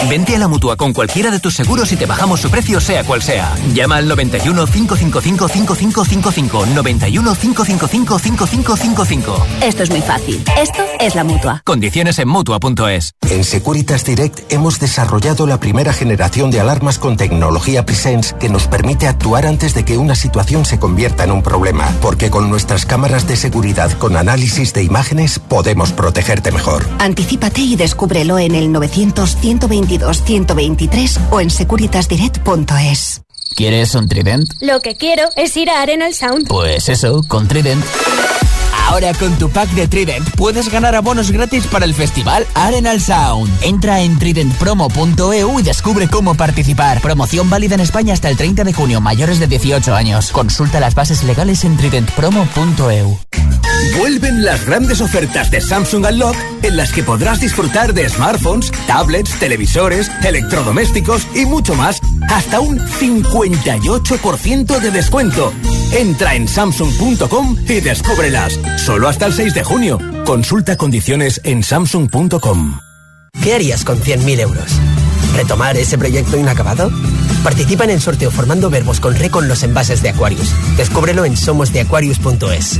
Vente 0.10 0.36
a 0.36 0.40
la 0.40 0.50
mutua 0.50 0.76
con 0.76 0.92
cualquiera 0.92 1.32
de 1.32 1.40
tus 1.40 1.54
seguros 1.56 1.90
y 1.94 1.96
te 1.96 2.06
bajamos 2.06 2.42
su 2.42 2.52
precio, 2.52 2.82
sea 2.82 3.06
cual 3.06 3.22
sea. 3.22 3.56
Llama 3.74 3.96
al 3.96 4.10
91 4.10 4.68
555 4.68 5.48
5555. 5.48 6.66
91 6.66 7.36
555 7.36 8.20
5555. 8.20 9.48
Esto 9.62 9.84
es 9.84 9.90
muy 9.90 10.02
fácil. 10.02 10.44
Esto 10.62 10.84
es 11.00 11.16
la 11.16 11.24
mutua. 11.24 11.62
Condiciones 11.64 12.20
en 12.20 12.28
mutua.es. 12.28 13.14
En 13.30 13.46
Securitas 13.46 14.04
Direct 14.04 14.52
hemos 14.52 14.82
desarrollado 14.82 15.48
la 15.48 15.62
primera 15.62 15.94
generación 15.94 16.52
de 16.52 16.60
alarmas 16.60 17.00
con 17.00 17.16
tecnología 17.16 17.86
Presence 17.86 18.36
que 18.38 18.50
nos 18.50 18.68
permite 18.68 19.08
actuar 19.08 19.46
antes 19.46 19.74
de 19.74 19.86
que 19.86 19.98
una 19.98 20.16
situación 20.16 20.66
se 20.66 20.78
convierta 20.78 21.24
en 21.24 21.32
un 21.32 21.42
problema. 21.42 21.90
Porque 22.02 22.30
con 22.30 22.50
nuestras 22.50 22.86
cámaras 22.86 23.28
de 23.30 23.38
seguridad 23.38 23.94
con 23.94 24.18
análisis 24.18 24.74
de 24.74 24.84
imágenes 24.84 25.40
podemos 25.40 25.94
protegerte 25.94 26.52
mejor. 26.52 26.86
Anticípate 27.00 27.62
y 27.62 27.78
descúbrelo 28.10 28.40
en 28.40 28.56
el 28.56 28.70
900-122-123 28.70 31.20
o 31.32 31.40
en 31.40 31.50
securitasdirect.es. 31.50 33.22
¿Quieres 33.56 33.96
un 33.96 34.08
Trident? 34.08 34.48
Lo 34.62 34.80
que 34.80 34.96
quiero 34.96 35.24
es 35.36 35.58
ir 35.58 35.70
a 35.70 35.82
Arenal 35.82 36.14
Sound. 36.14 36.48
Pues 36.48 36.88
eso, 36.90 37.22
con 37.28 37.48
Trident. 37.48 37.84
Ahora 38.88 39.14
con 39.14 39.38
tu 39.38 39.50
pack 39.52 39.70
de 39.72 39.88
Trident 39.88 40.28
puedes 40.32 40.72
ganar 40.72 40.96
abonos 40.96 41.30
gratis 41.30 41.68
para 41.68 41.86
el 41.86 41.94
festival 41.94 42.48
Arenal 42.56 43.00
Sound. 43.00 43.48
Entra 43.62 44.02
en 44.02 44.18
tridentpromo.eu 44.18 45.60
y 45.60 45.64
descubre 45.64 46.08
cómo 46.08 46.34
participar. 46.36 47.00
Promoción 47.02 47.48
válida 47.50 47.76
en 47.76 47.82
España 47.82 48.14
hasta 48.14 48.30
el 48.30 48.38
30 48.38 48.64
de 48.64 48.74
junio, 48.74 49.02
mayores 49.02 49.40
de 49.40 49.46
18 49.46 49.94
años. 49.94 50.32
Consulta 50.32 50.80
las 50.80 50.96
bases 50.96 51.24
legales 51.24 51.64
en 51.66 51.78
tridentpromo.eu. 51.78 53.20
Vuelven 53.98 54.44
las 54.44 54.66
grandes 54.66 55.02
ofertas 55.02 55.52
de 55.52 55.62
Samsung 55.62 56.06
Unlock 56.06 56.36
en 56.64 56.78
las 56.78 56.92
que 56.92 57.04
podrás 57.04 57.40
disfrutar 57.40 57.94
de 57.94 58.08
smartphones, 58.08 58.72
tablets, 58.88 59.38
televisores, 59.40 60.10
electrodomésticos 60.24 61.28
y 61.36 61.46
mucho 61.46 61.76
más 61.76 62.00
hasta 62.30 62.60
un 62.60 62.80
58% 62.80 64.80
de 64.80 64.92
descuento. 64.92 65.54
Entra 65.92 66.36
en 66.36 66.48
samsung.com 66.48 67.58
y 67.68 67.82
descúbrelas. 67.82 68.60
Solo 68.78 69.08
hasta 69.08 69.26
el 69.26 69.34
6 69.34 69.54
de 69.54 69.64
junio. 69.64 70.00
Consulta 70.26 70.78
condiciones 70.78 71.42
en 71.44 71.64
samsung.com. 71.64 72.80
¿Qué 73.42 73.54
harías 73.54 73.84
con 73.84 74.00
100.000 74.00 74.40
euros? 74.40 74.72
¿Retomar 75.36 75.78
ese 75.78 75.98
proyecto 75.98 76.38
inacabado? 76.38 76.92
Participa 77.44 77.86
en 77.86 77.92
el 77.92 78.02
sorteo 78.02 78.32
formando 78.32 78.70
verbos 78.70 79.00
con 79.00 79.16
re 79.16 79.30
con 79.30 79.48
los 79.48 79.64
envases 79.64 80.02
de 80.02 80.10
Aquarius. 80.10 80.54
Descúbrelo 80.78 81.26
en 81.26 81.38
somosdeaquarius.es. 81.38 82.80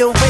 you 0.00 0.29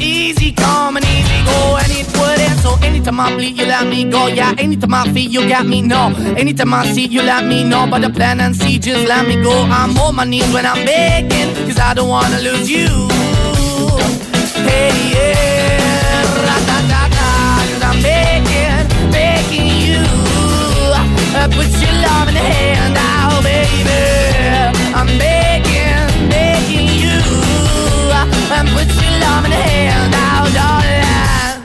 easy 0.00 0.52
come 0.52 0.96
and 0.96 1.04
easy 1.06 1.44
go, 1.44 1.76
and 1.76 1.92
it 1.92 2.06
wouldn't. 2.18 2.58
So 2.60 2.76
anytime 2.82 3.20
I 3.20 3.34
bleed, 3.34 3.58
you 3.58 3.66
let 3.66 3.86
me 3.86 4.04
go. 4.10 4.26
Yeah, 4.26 4.54
anytime 4.58 4.94
I 4.94 5.04
feel, 5.12 5.30
you 5.30 5.48
got 5.48 5.66
me, 5.66 5.82
no. 5.82 6.12
Anytime 6.36 6.74
I 6.74 6.86
see, 6.92 7.06
you 7.06 7.22
let 7.22 7.44
me 7.44 7.64
know. 7.64 7.86
But 7.90 8.02
the 8.02 8.10
plan 8.10 8.40
and 8.40 8.54
see, 8.56 8.78
just 8.78 9.06
let 9.08 9.26
me 9.26 9.42
go. 9.42 9.52
I'm 9.52 9.96
on 9.98 10.16
my 10.16 10.24
knees 10.24 10.50
when 10.52 10.66
I'm 10.66 10.84
begging, 10.84 11.54
cause 11.66 11.78
I 11.78 11.94
don't 11.94 12.08
wanna 12.08 12.40
lose 12.40 12.70
you. 12.70 12.88
Hey, 14.68 14.92
yeah, 15.14 16.22
ra-da-da-da, 16.46 17.28
cause 17.72 17.82
I'm 17.82 18.02
begging, 18.02 19.10
begging 19.10 19.68
you. 19.86 20.02
Uh, 21.32 21.48
put 21.48 21.68
your 21.82 21.94
love 22.06 22.28
in 22.28 22.34
the 22.34 22.40
hand 22.40 22.96
out, 22.98 23.42
baby. 23.42 24.00
I'm 24.94 25.06
begging, 25.18 26.28
begging 26.28 26.88
you. 27.02 27.18
Uh, 28.12 28.26
and 28.56 28.68
put 28.68 28.88
your 29.02 29.14
love 29.20 29.44
in 29.46 29.50
the 29.50 29.56
hand. 29.56 29.89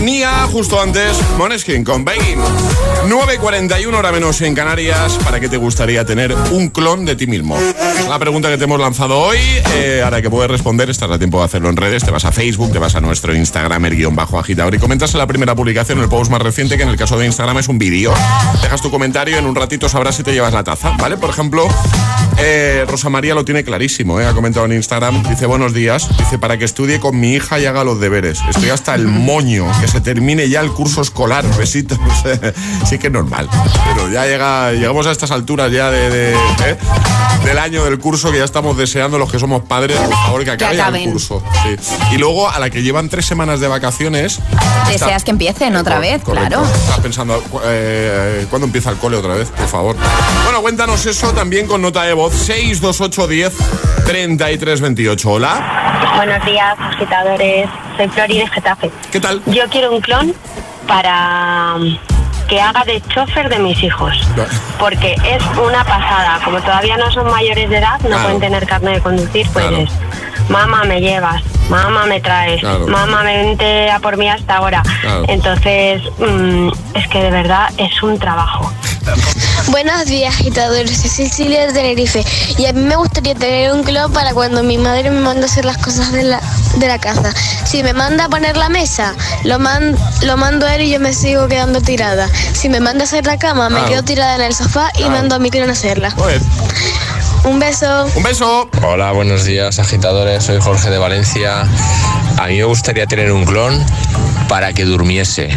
Nia, 0.00 0.48
justo 0.48 0.80
antes 0.80 1.18
Moneskin 1.36 1.84
con 1.84 2.04
Begging. 2.04 2.89
9.41 3.08 3.94
hora 3.94 4.12
menos 4.12 4.40
en 4.42 4.54
Canarias. 4.54 5.18
¿Para 5.24 5.40
qué 5.40 5.48
te 5.48 5.56
gustaría 5.56 6.04
tener 6.04 6.34
un 6.52 6.68
clon 6.68 7.04
de 7.04 7.16
ti 7.16 7.26
mismo? 7.26 7.56
La 8.08 8.18
pregunta 8.18 8.50
que 8.50 8.58
te 8.58 8.64
hemos 8.64 8.78
lanzado 8.78 9.18
hoy. 9.18 9.38
Eh, 9.74 10.02
ahora 10.04 10.20
que 10.20 10.28
puedes 10.28 10.50
responder, 10.50 10.90
estás 10.90 11.10
a 11.10 11.18
tiempo 11.18 11.38
de 11.38 11.44
hacerlo 11.46 11.70
en 11.70 11.76
redes. 11.76 12.04
Te 12.04 12.10
vas 12.10 12.24
a 12.24 12.32
Facebook, 12.32 12.72
te 12.72 12.78
vas 12.78 12.94
a 12.94 13.00
nuestro 13.00 13.34
Instagram, 13.34 13.86
el 13.86 13.96
guion 13.96 14.14
bajo 14.14 14.38
agitador 14.38 14.74
y 14.74 14.78
comentas 14.78 15.14
en 15.14 15.18
la 15.18 15.26
primera 15.26 15.54
publicación, 15.54 15.98
el 15.98 16.08
post 16.08 16.30
más 16.30 16.42
reciente, 16.42 16.76
que 16.76 16.82
en 16.82 16.90
el 16.90 16.96
caso 16.96 17.18
de 17.18 17.26
Instagram 17.26 17.58
es 17.58 17.68
un 17.68 17.78
vídeo. 17.78 18.12
Dejas 18.62 18.82
tu 18.82 18.90
comentario, 18.90 19.38
en 19.38 19.46
un 19.46 19.54
ratito 19.54 19.88
sabrás 19.88 20.16
si 20.16 20.22
te 20.22 20.32
llevas 20.32 20.52
la 20.52 20.62
taza, 20.62 20.90
¿vale? 20.98 21.16
Por 21.16 21.30
ejemplo, 21.30 21.66
eh, 22.38 22.84
Rosa 22.86 23.08
María 23.08 23.34
lo 23.34 23.44
tiene 23.44 23.64
clarísimo, 23.64 24.20
¿eh? 24.20 24.26
ha 24.26 24.32
comentado 24.34 24.66
en 24.66 24.72
Instagram. 24.72 25.22
Dice, 25.28 25.46
buenos 25.46 25.72
días. 25.72 26.08
Dice, 26.18 26.38
para 26.38 26.58
que 26.58 26.64
estudie 26.64 27.00
con 27.00 27.18
mi 27.18 27.32
hija 27.32 27.58
y 27.58 27.66
haga 27.66 27.84
los 27.84 28.00
deberes. 28.00 28.40
Estoy 28.48 28.70
hasta 28.70 28.94
el 28.94 29.06
moño, 29.06 29.66
que 29.80 29.88
se 29.88 30.00
termine 30.00 30.48
ya 30.48 30.60
el 30.60 30.70
curso 30.70 31.00
escolar. 31.00 31.44
Besitos. 31.56 31.98
sí 32.90 32.98
que 32.98 33.06
es 33.06 33.12
normal. 33.12 33.48
Pero 33.94 34.08
ya 34.10 34.26
llega, 34.26 34.72
llegamos 34.72 35.06
a 35.06 35.12
estas 35.12 35.30
alturas 35.30 35.70
ya 35.70 35.90
de, 35.90 36.10
de- 36.10 36.32
¿eh? 36.34 36.76
del 37.44 37.56
año 37.58 37.84
del 37.84 37.98
curso 38.00 38.30
que 38.32 38.38
ya 38.38 38.44
estamos 38.44 38.76
deseando 38.76 39.16
los 39.16 39.30
que 39.30 39.38
somos 39.38 39.62
padres, 39.62 39.96
por 39.96 40.10
favor, 40.10 40.44
que 40.44 40.50
acabe 40.50 40.76
ya 40.76 40.88
el 40.88 41.04
curso. 41.10 41.42
Sí. 41.62 41.76
Y 42.12 42.18
luego, 42.18 42.50
a 42.50 42.58
la 42.58 42.68
que 42.68 42.82
llevan 42.82 43.08
tres 43.08 43.24
semanas 43.26 43.60
de 43.60 43.68
vacaciones. 43.68 44.40
está- 44.90 45.06
Deseas 45.06 45.24
que 45.24 45.30
empiecen 45.30 45.76
otra 45.76 46.00
vez, 46.00 46.20
Correcto. 46.22 46.48
claro. 46.48 46.66
Estás 46.66 46.98
pensando, 47.00 47.42
eh, 47.64 48.46
¿cuándo 48.50 48.66
empieza 48.66 48.90
el 48.90 48.96
cole 48.96 49.16
otra 49.16 49.34
vez? 49.34 49.48
Por 49.50 49.68
favor. 49.68 49.96
Bueno, 50.44 50.60
cuéntanos 50.60 51.06
eso 51.06 51.32
también 51.32 51.66
con 51.68 51.80
nota 51.80 52.02
de 52.02 52.12
voz 52.12 52.34
628 52.34 53.26
10 53.28 53.54
33 54.04 54.80
28. 54.80 55.30
Hola. 55.30 56.12
Buenos 56.16 56.44
días, 56.44 56.74
agitadores. 56.78 57.68
Soy 57.96 58.08
Flori 58.08 58.38
de 58.38 58.48
Getafe. 58.48 58.90
¿Qué 59.12 59.20
tal? 59.20 59.40
Yo 59.46 59.62
quiero 59.70 59.92
un 59.94 60.00
clon 60.00 60.34
para 60.86 61.76
que 62.50 62.60
haga 62.60 62.84
de 62.84 63.00
chofer 63.08 63.48
de 63.48 63.60
mis 63.60 63.80
hijos. 63.82 64.12
Porque 64.78 65.14
es 65.24 65.42
una 65.56 65.84
pasada. 65.84 66.40
Como 66.44 66.60
todavía 66.60 66.96
no 66.96 67.10
son 67.12 67.30
mayores 67.30 67.70
de 67.70 67.78
edad, 67.78 67.98
no 68.02 68.08
Claro. 68.08 68.22
pueden 68.24 68.40
tener 68.40 68.66
carne 68.66 68.90
de 68.94 69.00
conducir, 69.00 69.48
pues 69.52 69.66
Claro. 69.66 69.84
es, 69.84 69.90
mamá 70.48 70.82
me 70.84 71.00
llevas, 71.00 71.42
mamá 71.68 72.06
me 72.06 72.20
traes, 72.20 72.60
Claro. 72.60 72.88
mamá 72.88 73.22
vente 73.22 73.88
a 73.90 74.00
por 74.00 74.16
mí 74.16 74.28
hasta 74.28 74.56
ahora. 74.56 74.82
Claro. 75.00 75.24
Entonces, 75.28 76.02
mm, 76.18 76.68
es 76.94 77.06
que 77.08 77.22
de 77.22 77.30
verdad 77.30 77.68
es 77.78 78.02
un 78.02 78.18
trabajo. 78.18 78.70
Buenos 79.68 80.06
días, 80.06 80.34
agitadores. 80.34 81.00
Soy 81.00 81.08
Cecilia 81.10 81.66
de 81.66 81.72
Tenerife. 81.72 82.24
Y 82.58 82.66
a 82.66 82.72
mí 82.72 82.80
me 82.82 82.96
gustaría 82.96 83.34
tener 83.34 83.72
un 83.72 83.82
clon 83.82 84.12
para 84.12 84.32
cuando 84.34 84.62
mi 84.62 84.78
madre 84.78 85.10
me 85.10 85.20
manda 85.20 85.42
a 85.42 85.44
hacer 85.46 85.64
las 85.64 85.78
cosas 85.78 86.12
de 86.12 86.22
la, 86.24 86.40
de 86.76 86.86
la 86.88 86.98
casa. 86.98 87.32
Si 87.64 87.82
me 87.82 87.92
manda 87.92 88.24
a 88.24 88.28
poner 88.28 88.56
la 88.56 88.68
mesa, 88.68 89.14
lo, 89.44 89.58
man- 89.58 89.96
lo 90.22 90.36
mando 90.36 90.66
a 90.66 90.74
él 90.74 90.82
y 90.82 90.90
yo 90.90 91.00
me 91.00 91.12
sigo 91.14 91.48
quedando 91.48 91.80
tirada. 91.80 92.28
Si 92.52 92.68
me 92.68 92.80
manda 92.80 93.02
a 93.02 93.04
hacer 93.04 93.26
la 93.26 93.38
cama, 93.38 93.68
me 93.68 93.76
Claro. 93.76 93.88
quedo 93.90 94.02
tirada 94.04 94.34
en 94.36 94.42
el 94.42 94.54
sofá 94.54 94.90
y 94.98 95.04
mando 95.04 95.34
a 95.34 95.38
mi 95.38 95.50
clon 95.50 95.68
a 95.68 95.72
hacerla. 95.72 96.14
Un 97.44 97.58
beso. 97.58 98.06
Un 98.14 98.22
beso. 98.22 98.68
Hola, 98.86 99.12
buenos 99.12 99.44
días 99.44 99.78
agitadores, 99.78 100.44
soy 100.44 100.60
Jorge 100.60 100.90
de 100.90 100.98
Valencia. 100.98 101.62
A 102.38 102.46
mí 102.48 102.56
me 102.58 102.64
gustaría 102.64 103.06
tener 103.06 103.32
un 103.32 103.44
clon 103.44 103.82
para 104.48 104.72
que 104.72 104.84
durmiese 104.84 105.48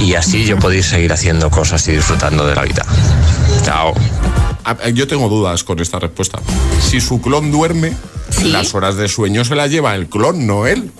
y 0.00 0.14
así 0.14 0.44
yo 0.44 0.58
podéis 0.58 0.86
seguir 0.86 1.12
haciendo 1.12 1.50
cosas 1.50 1.86
y 1.88 1.92
disfrutando 1.92 2.46
de 2.46 2.54
la 2.54 2.62
vida. 2.62 2.84
Chao. 3.64 3.94
Ah, 4.66 4.76
eh, 4.84 4.92
Yo 4.94 5.06
tengo 5.06 5.28
dudas 5.28 5.62
con 5.64 5.78
esta 5.80 5.98
respuesta. 5.98 6.38
Si 6.80 7.00
su 7.00 7.20
clon 7.20 7.50
duerme, 7.50 7.92
las 8.44 8.74
horas 8.74 8.96
de 8.96 9.08
sueño 9.08 9.44
se 9.44 9.54
las 9.54 9.70
lleva 9.70 9.94
el 9.94 10.08
clon, 10.08 10.46
no 10.46 10.66
él. 10.66 10.90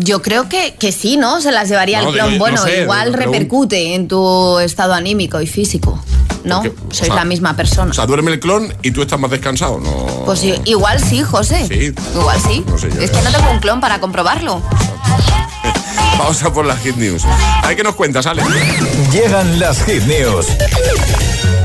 Yo 0.00 0.22
creo 0.22 0.48
que, 0.48 0.74
que 0.78 0.92
sí, 0.92 1.16
¿no? 1.16 1.40
Se 1.40 1.52
las 1.52 1.68
llevaría 1.68 2.02
No, 2.02 2.08
el 2.08 2.14
clon. 2.14 2.38
Bueno, 2.38 2.56
no 2.58 2.64
sé, 2.64 2.82
igual 2.82 3.12
repercute 3.12 3.94
en 3.94 4.08
tu 4.08 4.58
estado 4.58 4.94
anímico 4.94 5.40
y 5.40 5.46
físico, 5.46 6.02
¿no? 6.44 6.62
Porque, 6.62 6.70
o 6.70 6.94
Sois 6.94 7.06
sea, 7.08 7.14
la 7.14 7.24
misma 7.24 7.54
persona. 7.56 7.90
O 7.90 7.94
sea, 7.94 8.06
duerme 8.06 8.32
el 8.32 8.40
clon 8.40 8.72
y 8.82 8.90
tú 8.90 9.02
estás 9.02 9.18
más 9.20 9.30
descansado, 9.30 9.78
¿no? 9.80 9.90
Pues 10.24 10.42
igual 10.64 11.00
sí, 11.00 11.22
José. 11.22 11.66
Sí. 11.68 11.94
Igual 12.14 12.40
sí. 12.40 12.64
No 12.66 12.78
sé 12.78 12.90
yo. 12.94 13.00
es 13.00 13.10
que 13.10 13.20
no 13.22 13.30
tengo 13.30 13.50
un 13.50 13.58
clon 13.58 13.80
para 13.80 14.00
comprobarlo. 14.00 14.62
Vamos 16.18 16.42
a 16.42 16.52
por 16.52 16.64
las 16.64 16.78
hit 16.80 16.96
news. 16.96 17.22
Ver 17.66 17.76
qué 17.76 17.82
nos 17.82 17.94
cuentas, 17.96 18.26
Ale. 18.26 18.42
Llegan 19.12 19.58
las 19.58 19.82
hit 19.84 20.02
news. 20.04 20.46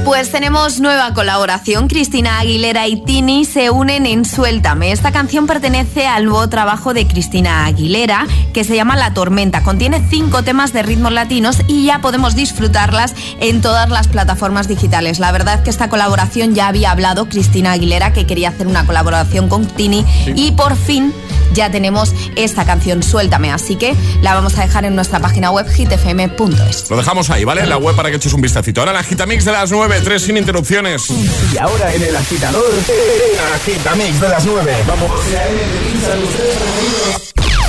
Pues 0.06 0.32
tenemos 0.32 0.80
nueva 0.80 1.14
colaboración. 1.14 1.88
Cristina 1.88 2.40
Aguilera 2.40 2.88
y 2.88 3.04
Tini 3.04 3.46
se 3.46 3.70
unen 3.70 4.06
en 4.06 4.26
Suéltame. 4.26 4.92
Esta 4.92 5.12
canción 5.12 5.46
pertenece 5.46 6.08
al 6.08 6.26
nuevo 6.26 6.48
trabajo 6.50 6.94
de 6.94 7.06
Cristina 7.08 7.66
Aguilera 7.66 8.26
que 8.54 8.64
se 8.64 8.76
llama 8.76 8.96
La 8.96 9.14
Tormenta. 9.14 9.62
Contiene 9.62 10.04
cinco 10.10 10.44
temas 10.44 10.74
de 10.74 10.84
ritmos 10.84 11.12
latinos 11.12 11.58
y 11.68 11.86
ya 11.86 12.00
podemos 12.00 12.36
disfrutarlas 12.36 13.14
en 13.40 13.62
todas 13.62 13.90
las 13.90 14.08
plataformas 14.08 14.68
digitales. 14.68 15.20
La 15.20 15.32
verdad 15.32 15.62
que 15.64 15.70
esta 15.70 15.90
colaboración 15.90 16.56
ya 16.56 16.68
había 16.68 16.92
hablado 16.92 17.30
Cristina 17.30 17.74
Aguilera 17.74 18.12
que 18.14 18.26
quería 18.26 18.50
hacer 18.50 18.68
una 18.68 18.86
colaboración 18.86 19.48
con 19.48 19.68
Tini 19.68 20.06
y 20.36 20.52
por 20.52 20.76
fin 20.76 21.14
ya 21.54 21.72
tenemos 21.72 22.14
esta 22.36 22.66
canción 22.66 23.04
Suéltame. 23.04 23.52
Así 23.52 23.76
que 23.76 23.96
la 24.22 24.34
vamos 24.34 24.58
a 24.58 24.62
dejar 24.62 24.86
en 24.86 24.96
nuestra 24.96 25.20
página 25.20 25.52
web 25.52 25.68
hitfm.es. 25.68 26.90
Lo 26.90 26.98
dejamos 26.98 27.30
ahí, 27.30 27.44
¿vale? 27.44 27.62
En 27.62 27.70
la 27.70 27.78
web 27.78 27.96
para 27.96 28.10
que 28.10 28.18
eches 28.18 28.34
un 28.34 28.42
vistacito. 28.42 28.82
Ahora 28.82 28.94
la 28.94 29.04
Gitamix 29.04 29.46
de 29.46 29.52
las 29.52 29.72
9, 29.72 29.89
3 29.98 30.22
sin 30.22 30.38
interrupciones. 30.38 31.10
Y 31.10 31.58
ahora 31.58 31.94
en 31.94 32.04
el 32.04 32.16
agitador, 32.16 32.72
el 32.88 33.40
agitamix 33.56 34.22
de 34.22 34.30
las 34.30 34.46
9. 34.46 34.78
Vamos. 34.88 35.12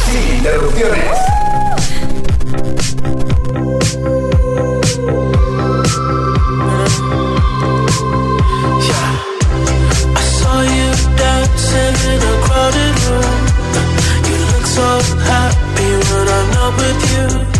Sin 0.04 0.36
interrupciones. 0.36 1.04
I 10.12 10.22
saw 10.38 10.60
you 10.62 10.90
dancing 11.16 11.96
in 12.12 12.20
a 12.20 12.34
crowded 12.44 12.96
room. 13.08 13.40
You 14.28 14.36
look 14.52 14.66
so 14.66 14.88
happy 15.24 15.90
when 16.10 16.28
I'm 16.28 16.50
not 16.52 16.72
with 16.76 17.00
you. 17.12 17.59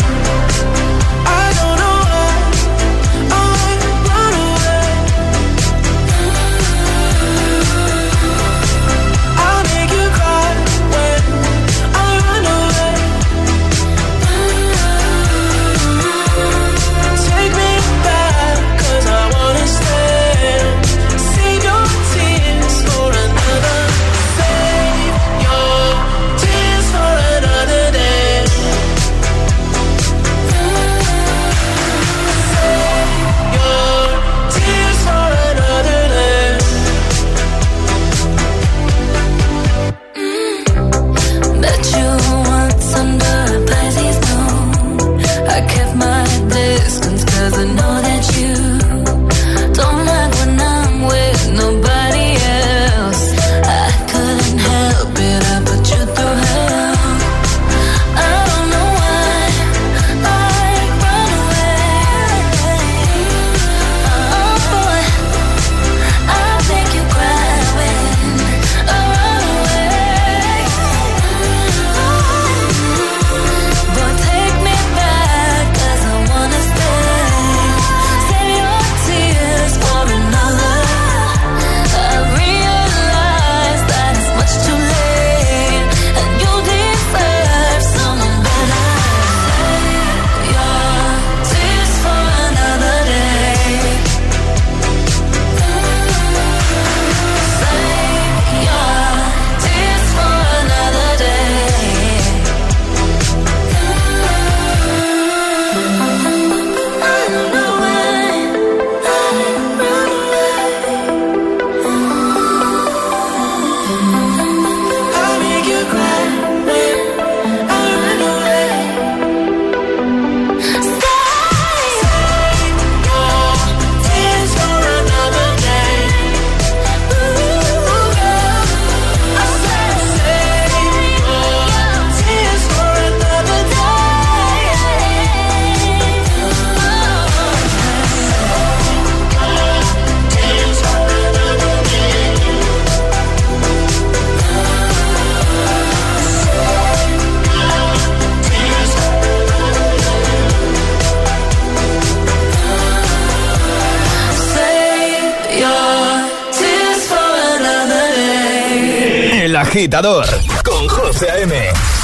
agitador 159.71 160.25
con 160.65 160.85
José 160.89 161.31
A.M. 161.31 161.55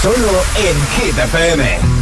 Solo 0.01 0.15
en 0.55 0.87
Hit 1.03 1.96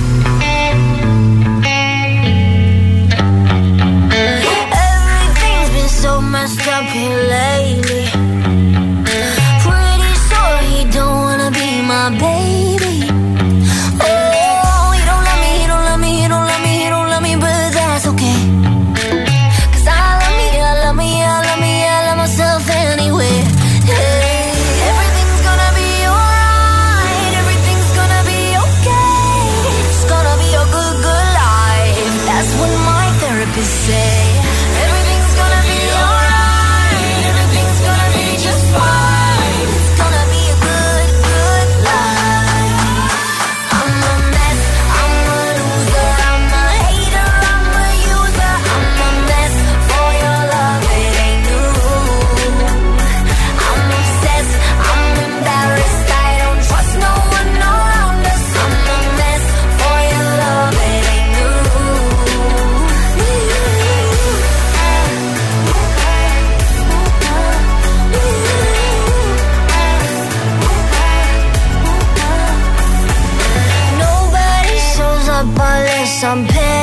some 76.25 76.43
pain 76.47 76.74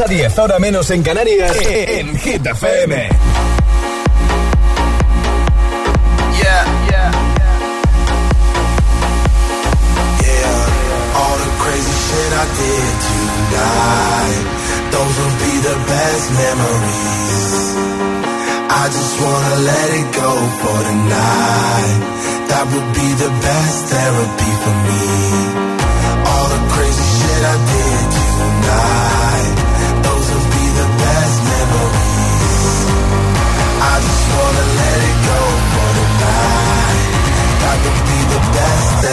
a 0.00 0.04
10, 0.06 0.38
ahora 0.38 0.58
menos 0.58 0.90
en 0.90 1.02
Canarias, 1.02 1.54
e, 1.60 1.84
e, 1.84 2.00
en 2.00 2.16
Hit 2.16 2.46
FM. 2.46 3.08
Best 15.72 16.30
memories. 16.32 17.76
I 18.68 18.84
just 18.92 19.14
wanna 19.22 19.56
let 19.70 19.88
it 20.00 20.08
go 20.14 20.32
for 20.60 20.78
tonight 20.88 22.12
That 22.48 22.64
would 22.68 22.90
be 22.94 23.08
the 23.24 23.30
best 23.40 23.78
therapy 23.92 24.52
for 24.62 24.74
me. 24.86 25.41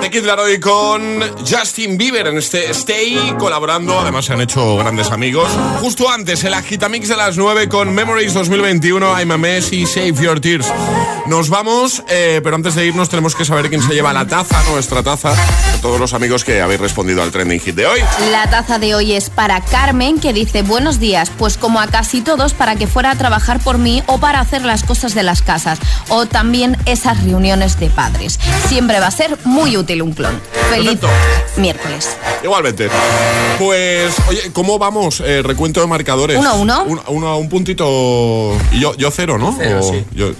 The 0.00 0.10
Kid 0.10 0.24
Laroi 0.24 0.60
con 0.60 1.20
Justin 1.38 1.98
Bieber 1.98 2.28
en 2.28 2.38
este 2.38 2.70
Stay 2.70 3.34
colaborando. 3.36 3.98
Además, 3.98 4.26
se 4.26 4.32
han 4.32 4.40
hecho 4.40 4.76
grandes 4.76 5.10
amigos. 5.10 5.50
Justo 5.80 6.08
antes, 6.08 6.44
el 6.44 6.54
Agitamix 6.54 7.08
de 7.08 7.16
las 7.16 7.36
9 7.36 7.68
con 7.68 7.92
Memories 7.92 8.32
2021, 8.32 9.18
I'm 9.18 9.32
a 9.32 9.38
Mess 9.38 9.72
y 9.72 9.86
Save 9.86 10.14
Your 10.14 10.40
Tears. 10.40 10.66
Nos 11.26 11.50
vamos, 11.50 12.04
eh, 12.08 12.40
pero 12.44 12.54
antes 12.56 12.74
de 12.76 12.86
irnos, 12.86 13.08
tenemos 13.08 13.34
que 13.34 13.44
saber 13.44 13.68
quién 13.68 13.82
se 13.82 13.92
lleva 13.92 14.12
la 14.12 14.26
taza, 14.26 14.62
nuestra 14.70 15.02
taza, 15.02 15.32
de 15.32 15.78
todos 15.82 15.98
los 15.98 16.14
amigos 16.14 16.44
que 16.44 16.62
habéis 16.62 16.80
respondido 16.80 17.22
al 17.22 17.32
trending 17.32 17.60
hit 17.60 17.74
de 17.74 17.86
hoy. 17.86 18.00
La 18.30 18.48
taza 18.48 18.78
de 18.78 18.94
hoy 18.94 19.12
es 19.12 19.28
para 19.30 19.60
Carmen, 19.60 20.20
que 20.20 20.32
dice 20.32 20.62
buenos 20.62 21.00
días, 21.00 21.30
pues 21.36 21.58
como 21.58 21.80
a 21.80 21.88
casi 21.88 22.20
todos, 22.20 22.54
para 22.54 22.76
que 22.76 22.86
fuera 22.86 23.10
a 23.10 23.16
trabajar 23.16 23.58
por 23.60 23.78
mí 23.78 24.02
o 24.06 24.18
para 24.18 24.40
hacer 24.40 24.62
las 24.62 24.84
cosas 24.84 25.14
de 25.14 25.24
las 25.24 25.42
casas, 25.42 25.80
o 26.08 26.26
también 26.26 26.76
esas 26.86 27.22
reuniones 27.24 27.78
de 27.78 27.90
padres. 27.90 28.38
Siempre 28.68 29.00
va 29.00 29.08
a 29.08 29.10
ser 29.10 29.36
muy 29.44 29.76
útil 29.76 29.87
un 30.02 30.12
clon. 30.12 30.40
Feliz 30.70 30.98
Perfecto. 30.98 31.08
miércoles. 31.56 32.08
Igualmente. 32.44 32.88
Pues, 33.58 34.12
oye, 34.28 34.50
¿cómo 34.52 34.78
vamos? 34.78 35.20
Eh, 35.24 35.42
recuento 35.42 35.80
de 35.80 35.86
marcadores. 35.86 36.36
Uno 36.38 36.50
a 36.50 36.54
uno. 36.54 36.84
Un, 36.84 37.00
uno 37.08 37.28
a 37.28 37.36
un 37.36 37.48
puntito. 37.48 38.52
Y 38.72 38.80
yo, 38.80 38.94
yo 38.96 39.10
cero, 39.10 39.38
¿no? 39.38 39.54
Cero, 39.58 39.80
O 39.82 39.90
sí. 39.92 40.04
yo- 40.12 40.32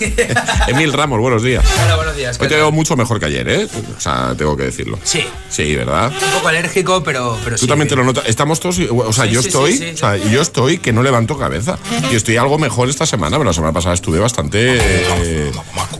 Emil 0.68 0.92
Ramos, 0.92 1.18
buenos 1.20 1.42
días. 1.42 1.64
Hola, 1.84 1.96
buenos 1.96 2.16
días. 2.16 2.36
Hoy 2.38 2.46
¿qué 2.46 2.48
te 2.48 2.56
veo 2.56 2.72
mucho 2.72 2.96
mejor 2.96 3.18
que 3.18 3.26
ayer, 3.26 3.48
¿eh? 3.48 3.68
O 3.96 4.00
sea, 4.00 4.34
tengo 4.36 4.56
que 4.56 4.64
decirlo. 4.64 4.98
Sí. 5.02 5.24
Sí, 5.48 5.74
¿verdad? 5.74 6.12
Un 6.12 6.30
poco 6.32 6.48
alérgico, 6.48 7.02
pero, 7.02 7.36
pero 7.44 7.56
Tú 7.56 7.62
sí. 7.62 7.66
también 7.68 7.88
te 7.88 7.96
lo 7.96 8.04
notas. 8.04 8.24
Estamos 8.26 8.60
todos. 8.60 8.78
O 8.90 9.12
sea, 9.12 9.24
Sí, 9.26 9.30
yo 9.32 9.42
sí, 9.42 9.48
estoy. 9.48 9.72
sí, 9.72 9.78
sí. 9.78 9.90
O 9.94 9.96
sea, 9.96 10.16
yo 10.16 10.40
estoy 10.42 10.78
que 10.78 10.92
no 10.92 11.02
levanto 11.02 11.38
cabeza. 11.38 11.78
Y 12.10 12.16
estoy 12.16 12.36
algo 12.36 12.58
mejor 12.58 12.88
esta 12.88 13.06
semana, 13.06 13.36
pero 13.36 13.44
la 13.44 13.52
semana 13.52 13.72
pasada 13.72 13.94
estuve 13.94 14.18
bastante 14.18 14.78
eh, 14.80 15.50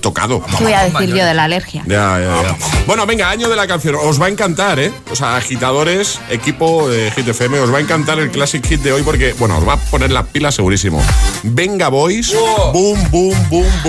tocado. 0.01 0.42
¿Qué 0.59 0.64
voy 0.64 0.72
a 0.72 0.84
decir 0.84 1.09
yo 1.14 1.24
de 1.24 1.34
la 1.34 1.44
alergia? 1.44 1.82
Ya, 1.86 2.18
ya, 2.20 2.42
ya. 2.42 2.57
Bueno, 2.86 3.07
venga, 3.07 3.30
año 3.30 3.49
de 3.49 3.57
la 3.57 3.66
canción. 3.66 3.97
Os 4.03 4.20
va 4.20 4.26
a 4.26 4.28
encantar, 4.28 4.78
¿eh? 4.78 4.92
O 5.11 5.16
sea, 5.16 5.36
agitadores, 5.36 6.20
equipo 6.30 6.88
de 6.88 7.11
Hit 7.12 7.28
FM, 7.28 7.59
os 7.61 7.72
va 7.72 7.78
a 7.78 7.80
encantar 7.80 8.18
el 8.18 8.30
Classic 8.30 8.64
Hit 8.66 8.80
de 8.82 8.92
hoy 8.92 9.03
porque, 9.03 9.32
bueno, 9.34 9.59
os 9.59 9.66
va 9.66 9.74
a 9.74 9.76
poner 9.76 10.11
la 10.12 10.24
pila 10.24 10.53
segurísimo. 10.53 11.03
Venga, 11.42 11.88
boys. 11.88 12.34
Boom, 12.72 13.11
boom, 13.11 13.49
boom, 13.51 13.66
boom. 13.82 13.86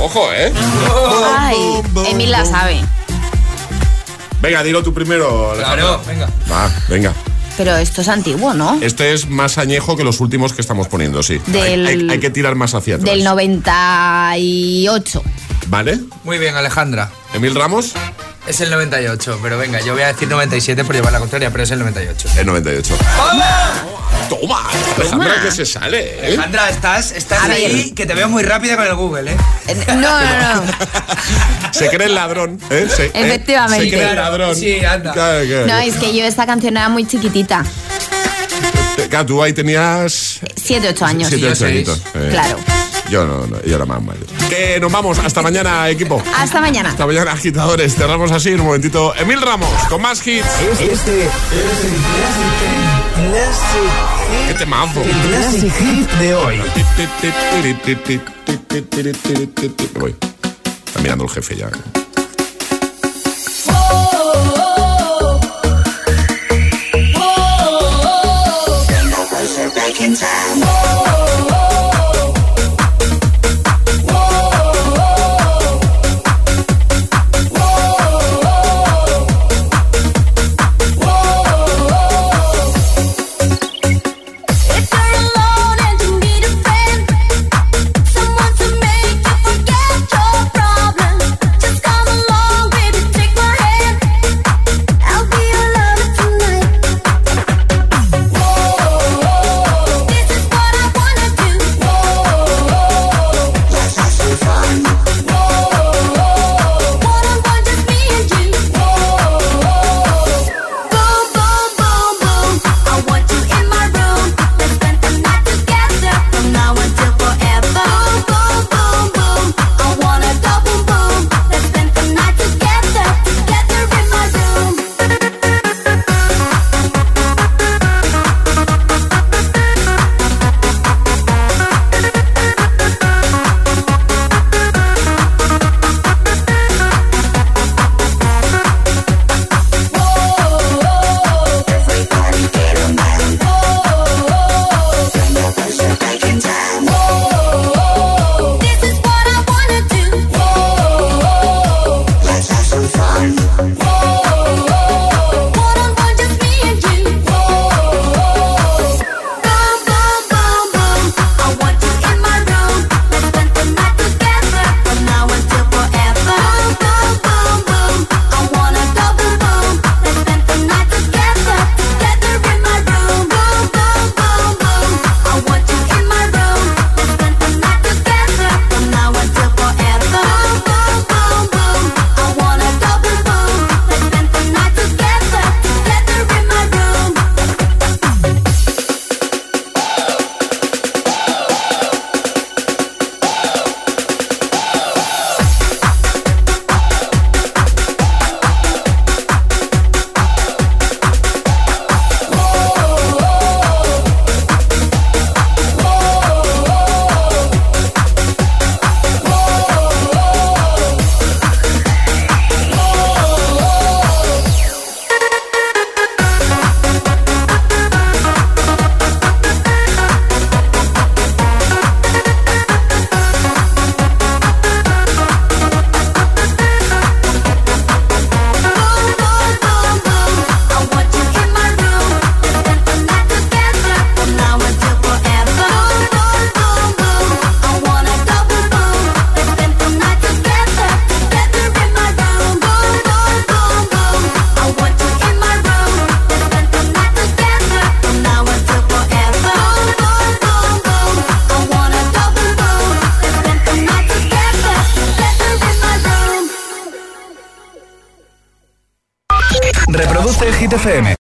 Ojo, 0.00 0.32
¿eh? 0.32 0.52
Ay, 1.38 1.56
Emil 2.08 2.30
la 2.30 2.44
sabe. 2.44 2.80
Venga, 4.40 4.62
dilo 4.64 4.82
tú 4.82 4.92
primero. 4.92 5.52
Alejandro. 5.52 5.86
Claro, 5.86 6.02
venga. 6.06 6.28
Va, 6.50 6.70
venga. 6.88 7.12
Pero 7.56 7.76
esto 7.76 8.00
es 8.00 8.08
antiguo, 8.08 8.54
¿no? 8.54 8.78
Este 8.80 9.12
es 9.12 9.28
más 9.28 9.58
añejo 9.58 9.94
que 9.96 10.04
los 10.04 10.20
últimos 10.20 10.52
que 10.54 10.60
estamos 10.62 10.88
poniendo, 10.88 11.22
sí. 11.22 11.40
Del- 11.46 11.86
Hay, 11.86 11.94
hay- 12.00 12.10
hay 12.10 12.18
que 12.18 12.30
tirar 12.30 12.54
más 12.56 12.74
hacia 12.74 12.94
atrás. 12.96 13.10
Del 13.10 13.22
98. 13.24 15.22
¿Vale? 15.68 16.00
Muy 16.24 16.38
bien, 16.38 16.56
Alejandra. 16.56 17.10
Emil 17.34 17.54
Ramos, 17.54 17.92
Es 18.46 18.60
el 18.60 18.70
98, 18.70 19.38
pero 19.42 19.56
venga, 19.58 19.80
yo 19.80 19.94
voy 19.94 20.02
a 20.02 20.08
decir 20.12 20.28
97 20.28 20.84
por 20.84 20.94
llevar 20.94 21.12
la 21.12 21.18
contraria, 21.20 21.50
pero 21.50 21.64
es 21.64 21.70
el 21.70 21.78
98. 21.78 22.28
el 22.38 22.46
98. 22.46 22.94
Toma, 24.28 24.62
Alejandra 24.96 25.42
que 25.42 25.50
se 25.50 25.66
sale, 25.66 26.00
¿eh? 26.20 26.26
Alejandra, 26.28 26.70
estás, 26.70 27.12
estás 27.12 27.42
A 27.44 27.48
ver. 27.48 27.56
ahí, 27.56 27.90
que 27.92 28.06
te 28.06 28.14
veo 28.14 28.28
muy 28.28 28.42
rápida 28.42 28.76
con 28.76 28.86
el 28.86 28.94
Google, 28.94 29.32
¿eh? 29.32 29.36
No, 29.88 29.94
no, 29.94 30.54
no. 30.56 30.72
Se 31.72 31.88
cree 31.88 32.06
el 32.06 32.14
ladrón, 32.14 32.58
¿eh? 32.70 32.88
Se, 32.94 33.06
¿eh? 33.06 33.10
Efectivamente. 33.14 33.84
Se 33.84 33.90
cree 33.90 34.10
el 34.10 34.16
ladrón. 34.16 34.56
sí, 34.56 34.84
anda. 34.84 35.12
Claro, 35.12 35.44
claro. 35.46 35.66
No, 35.66 35.78
es 35.78 35.96
que 35.96 36.16
yo 36.16 36.24
esta 36.24 36.46
canción 36.46 36.76
era 36.76 36.88
muy 36.88 37.06
chiquitita. 37.06 37.64
Claro, 39.10 39.26
tú 39.26 39.42
ahí 39.42 39.52
tenías 39.52 40.40
7, 40.56 40.88
8 40.90 41.04
años. 41.04 41.28
siete, 41.28 41.42
yo 41.42 41.48
ocho 41.48 41.56
seis. 41.56 41.88
añitos. 41.88 42.02
eh. 42.14 42.28
Claro. 42.30 42.58
Yo 43.12 43.26
no, 43.26 43.46
no 43.46 43.60
yo 43.62 43.76
era 43.76 43.84
más 43.84 44.02
mayor. 44.02 44.24
Que 44.48 44.80
nos 44.80 44.90
vamos. 44.90 45.18
Hasta 45.18 45.42
mañana, 45.42 45.86
equipo. 45.90 46.22
Hasta 46.34 46.62
mañana. 46.62 46.88
Hasta 46.88 47.04
mañana, 47.04 47.32
agitadores. 47.32 47.94
Cerramos 47.94 48.32
así 48.32 48.54
un 48.54 48.62
momentito. 48.62 49.14
Emil 49.16 49.42
Ramos, 49.42 49.68
con 49.90 50.00
más 50.00 50.26
hits. 50.26 50.46
Este, 50.80 50.92
este 50.92 51.24
es 51.24 51.28
el 51.84 51.92
Classic 52.16 52.52
Hit. 52.62 54.48
¡Qué 54.48 54.54
temazo! 54.54 55.02
El 55.02 55.10
Classic 55.28 55.70
Hit 55.74 56.10
de 56.12 56.34
hoy. 56.34 56.62
Voy. 60.00 60.16
Está 60.86 61.00
mirando 61.02 61.24
el 61.24 61.30
jefe 61.30 61.56
ya. 61.56 61.70
in 70.02 70.16
time. 70.16 70.71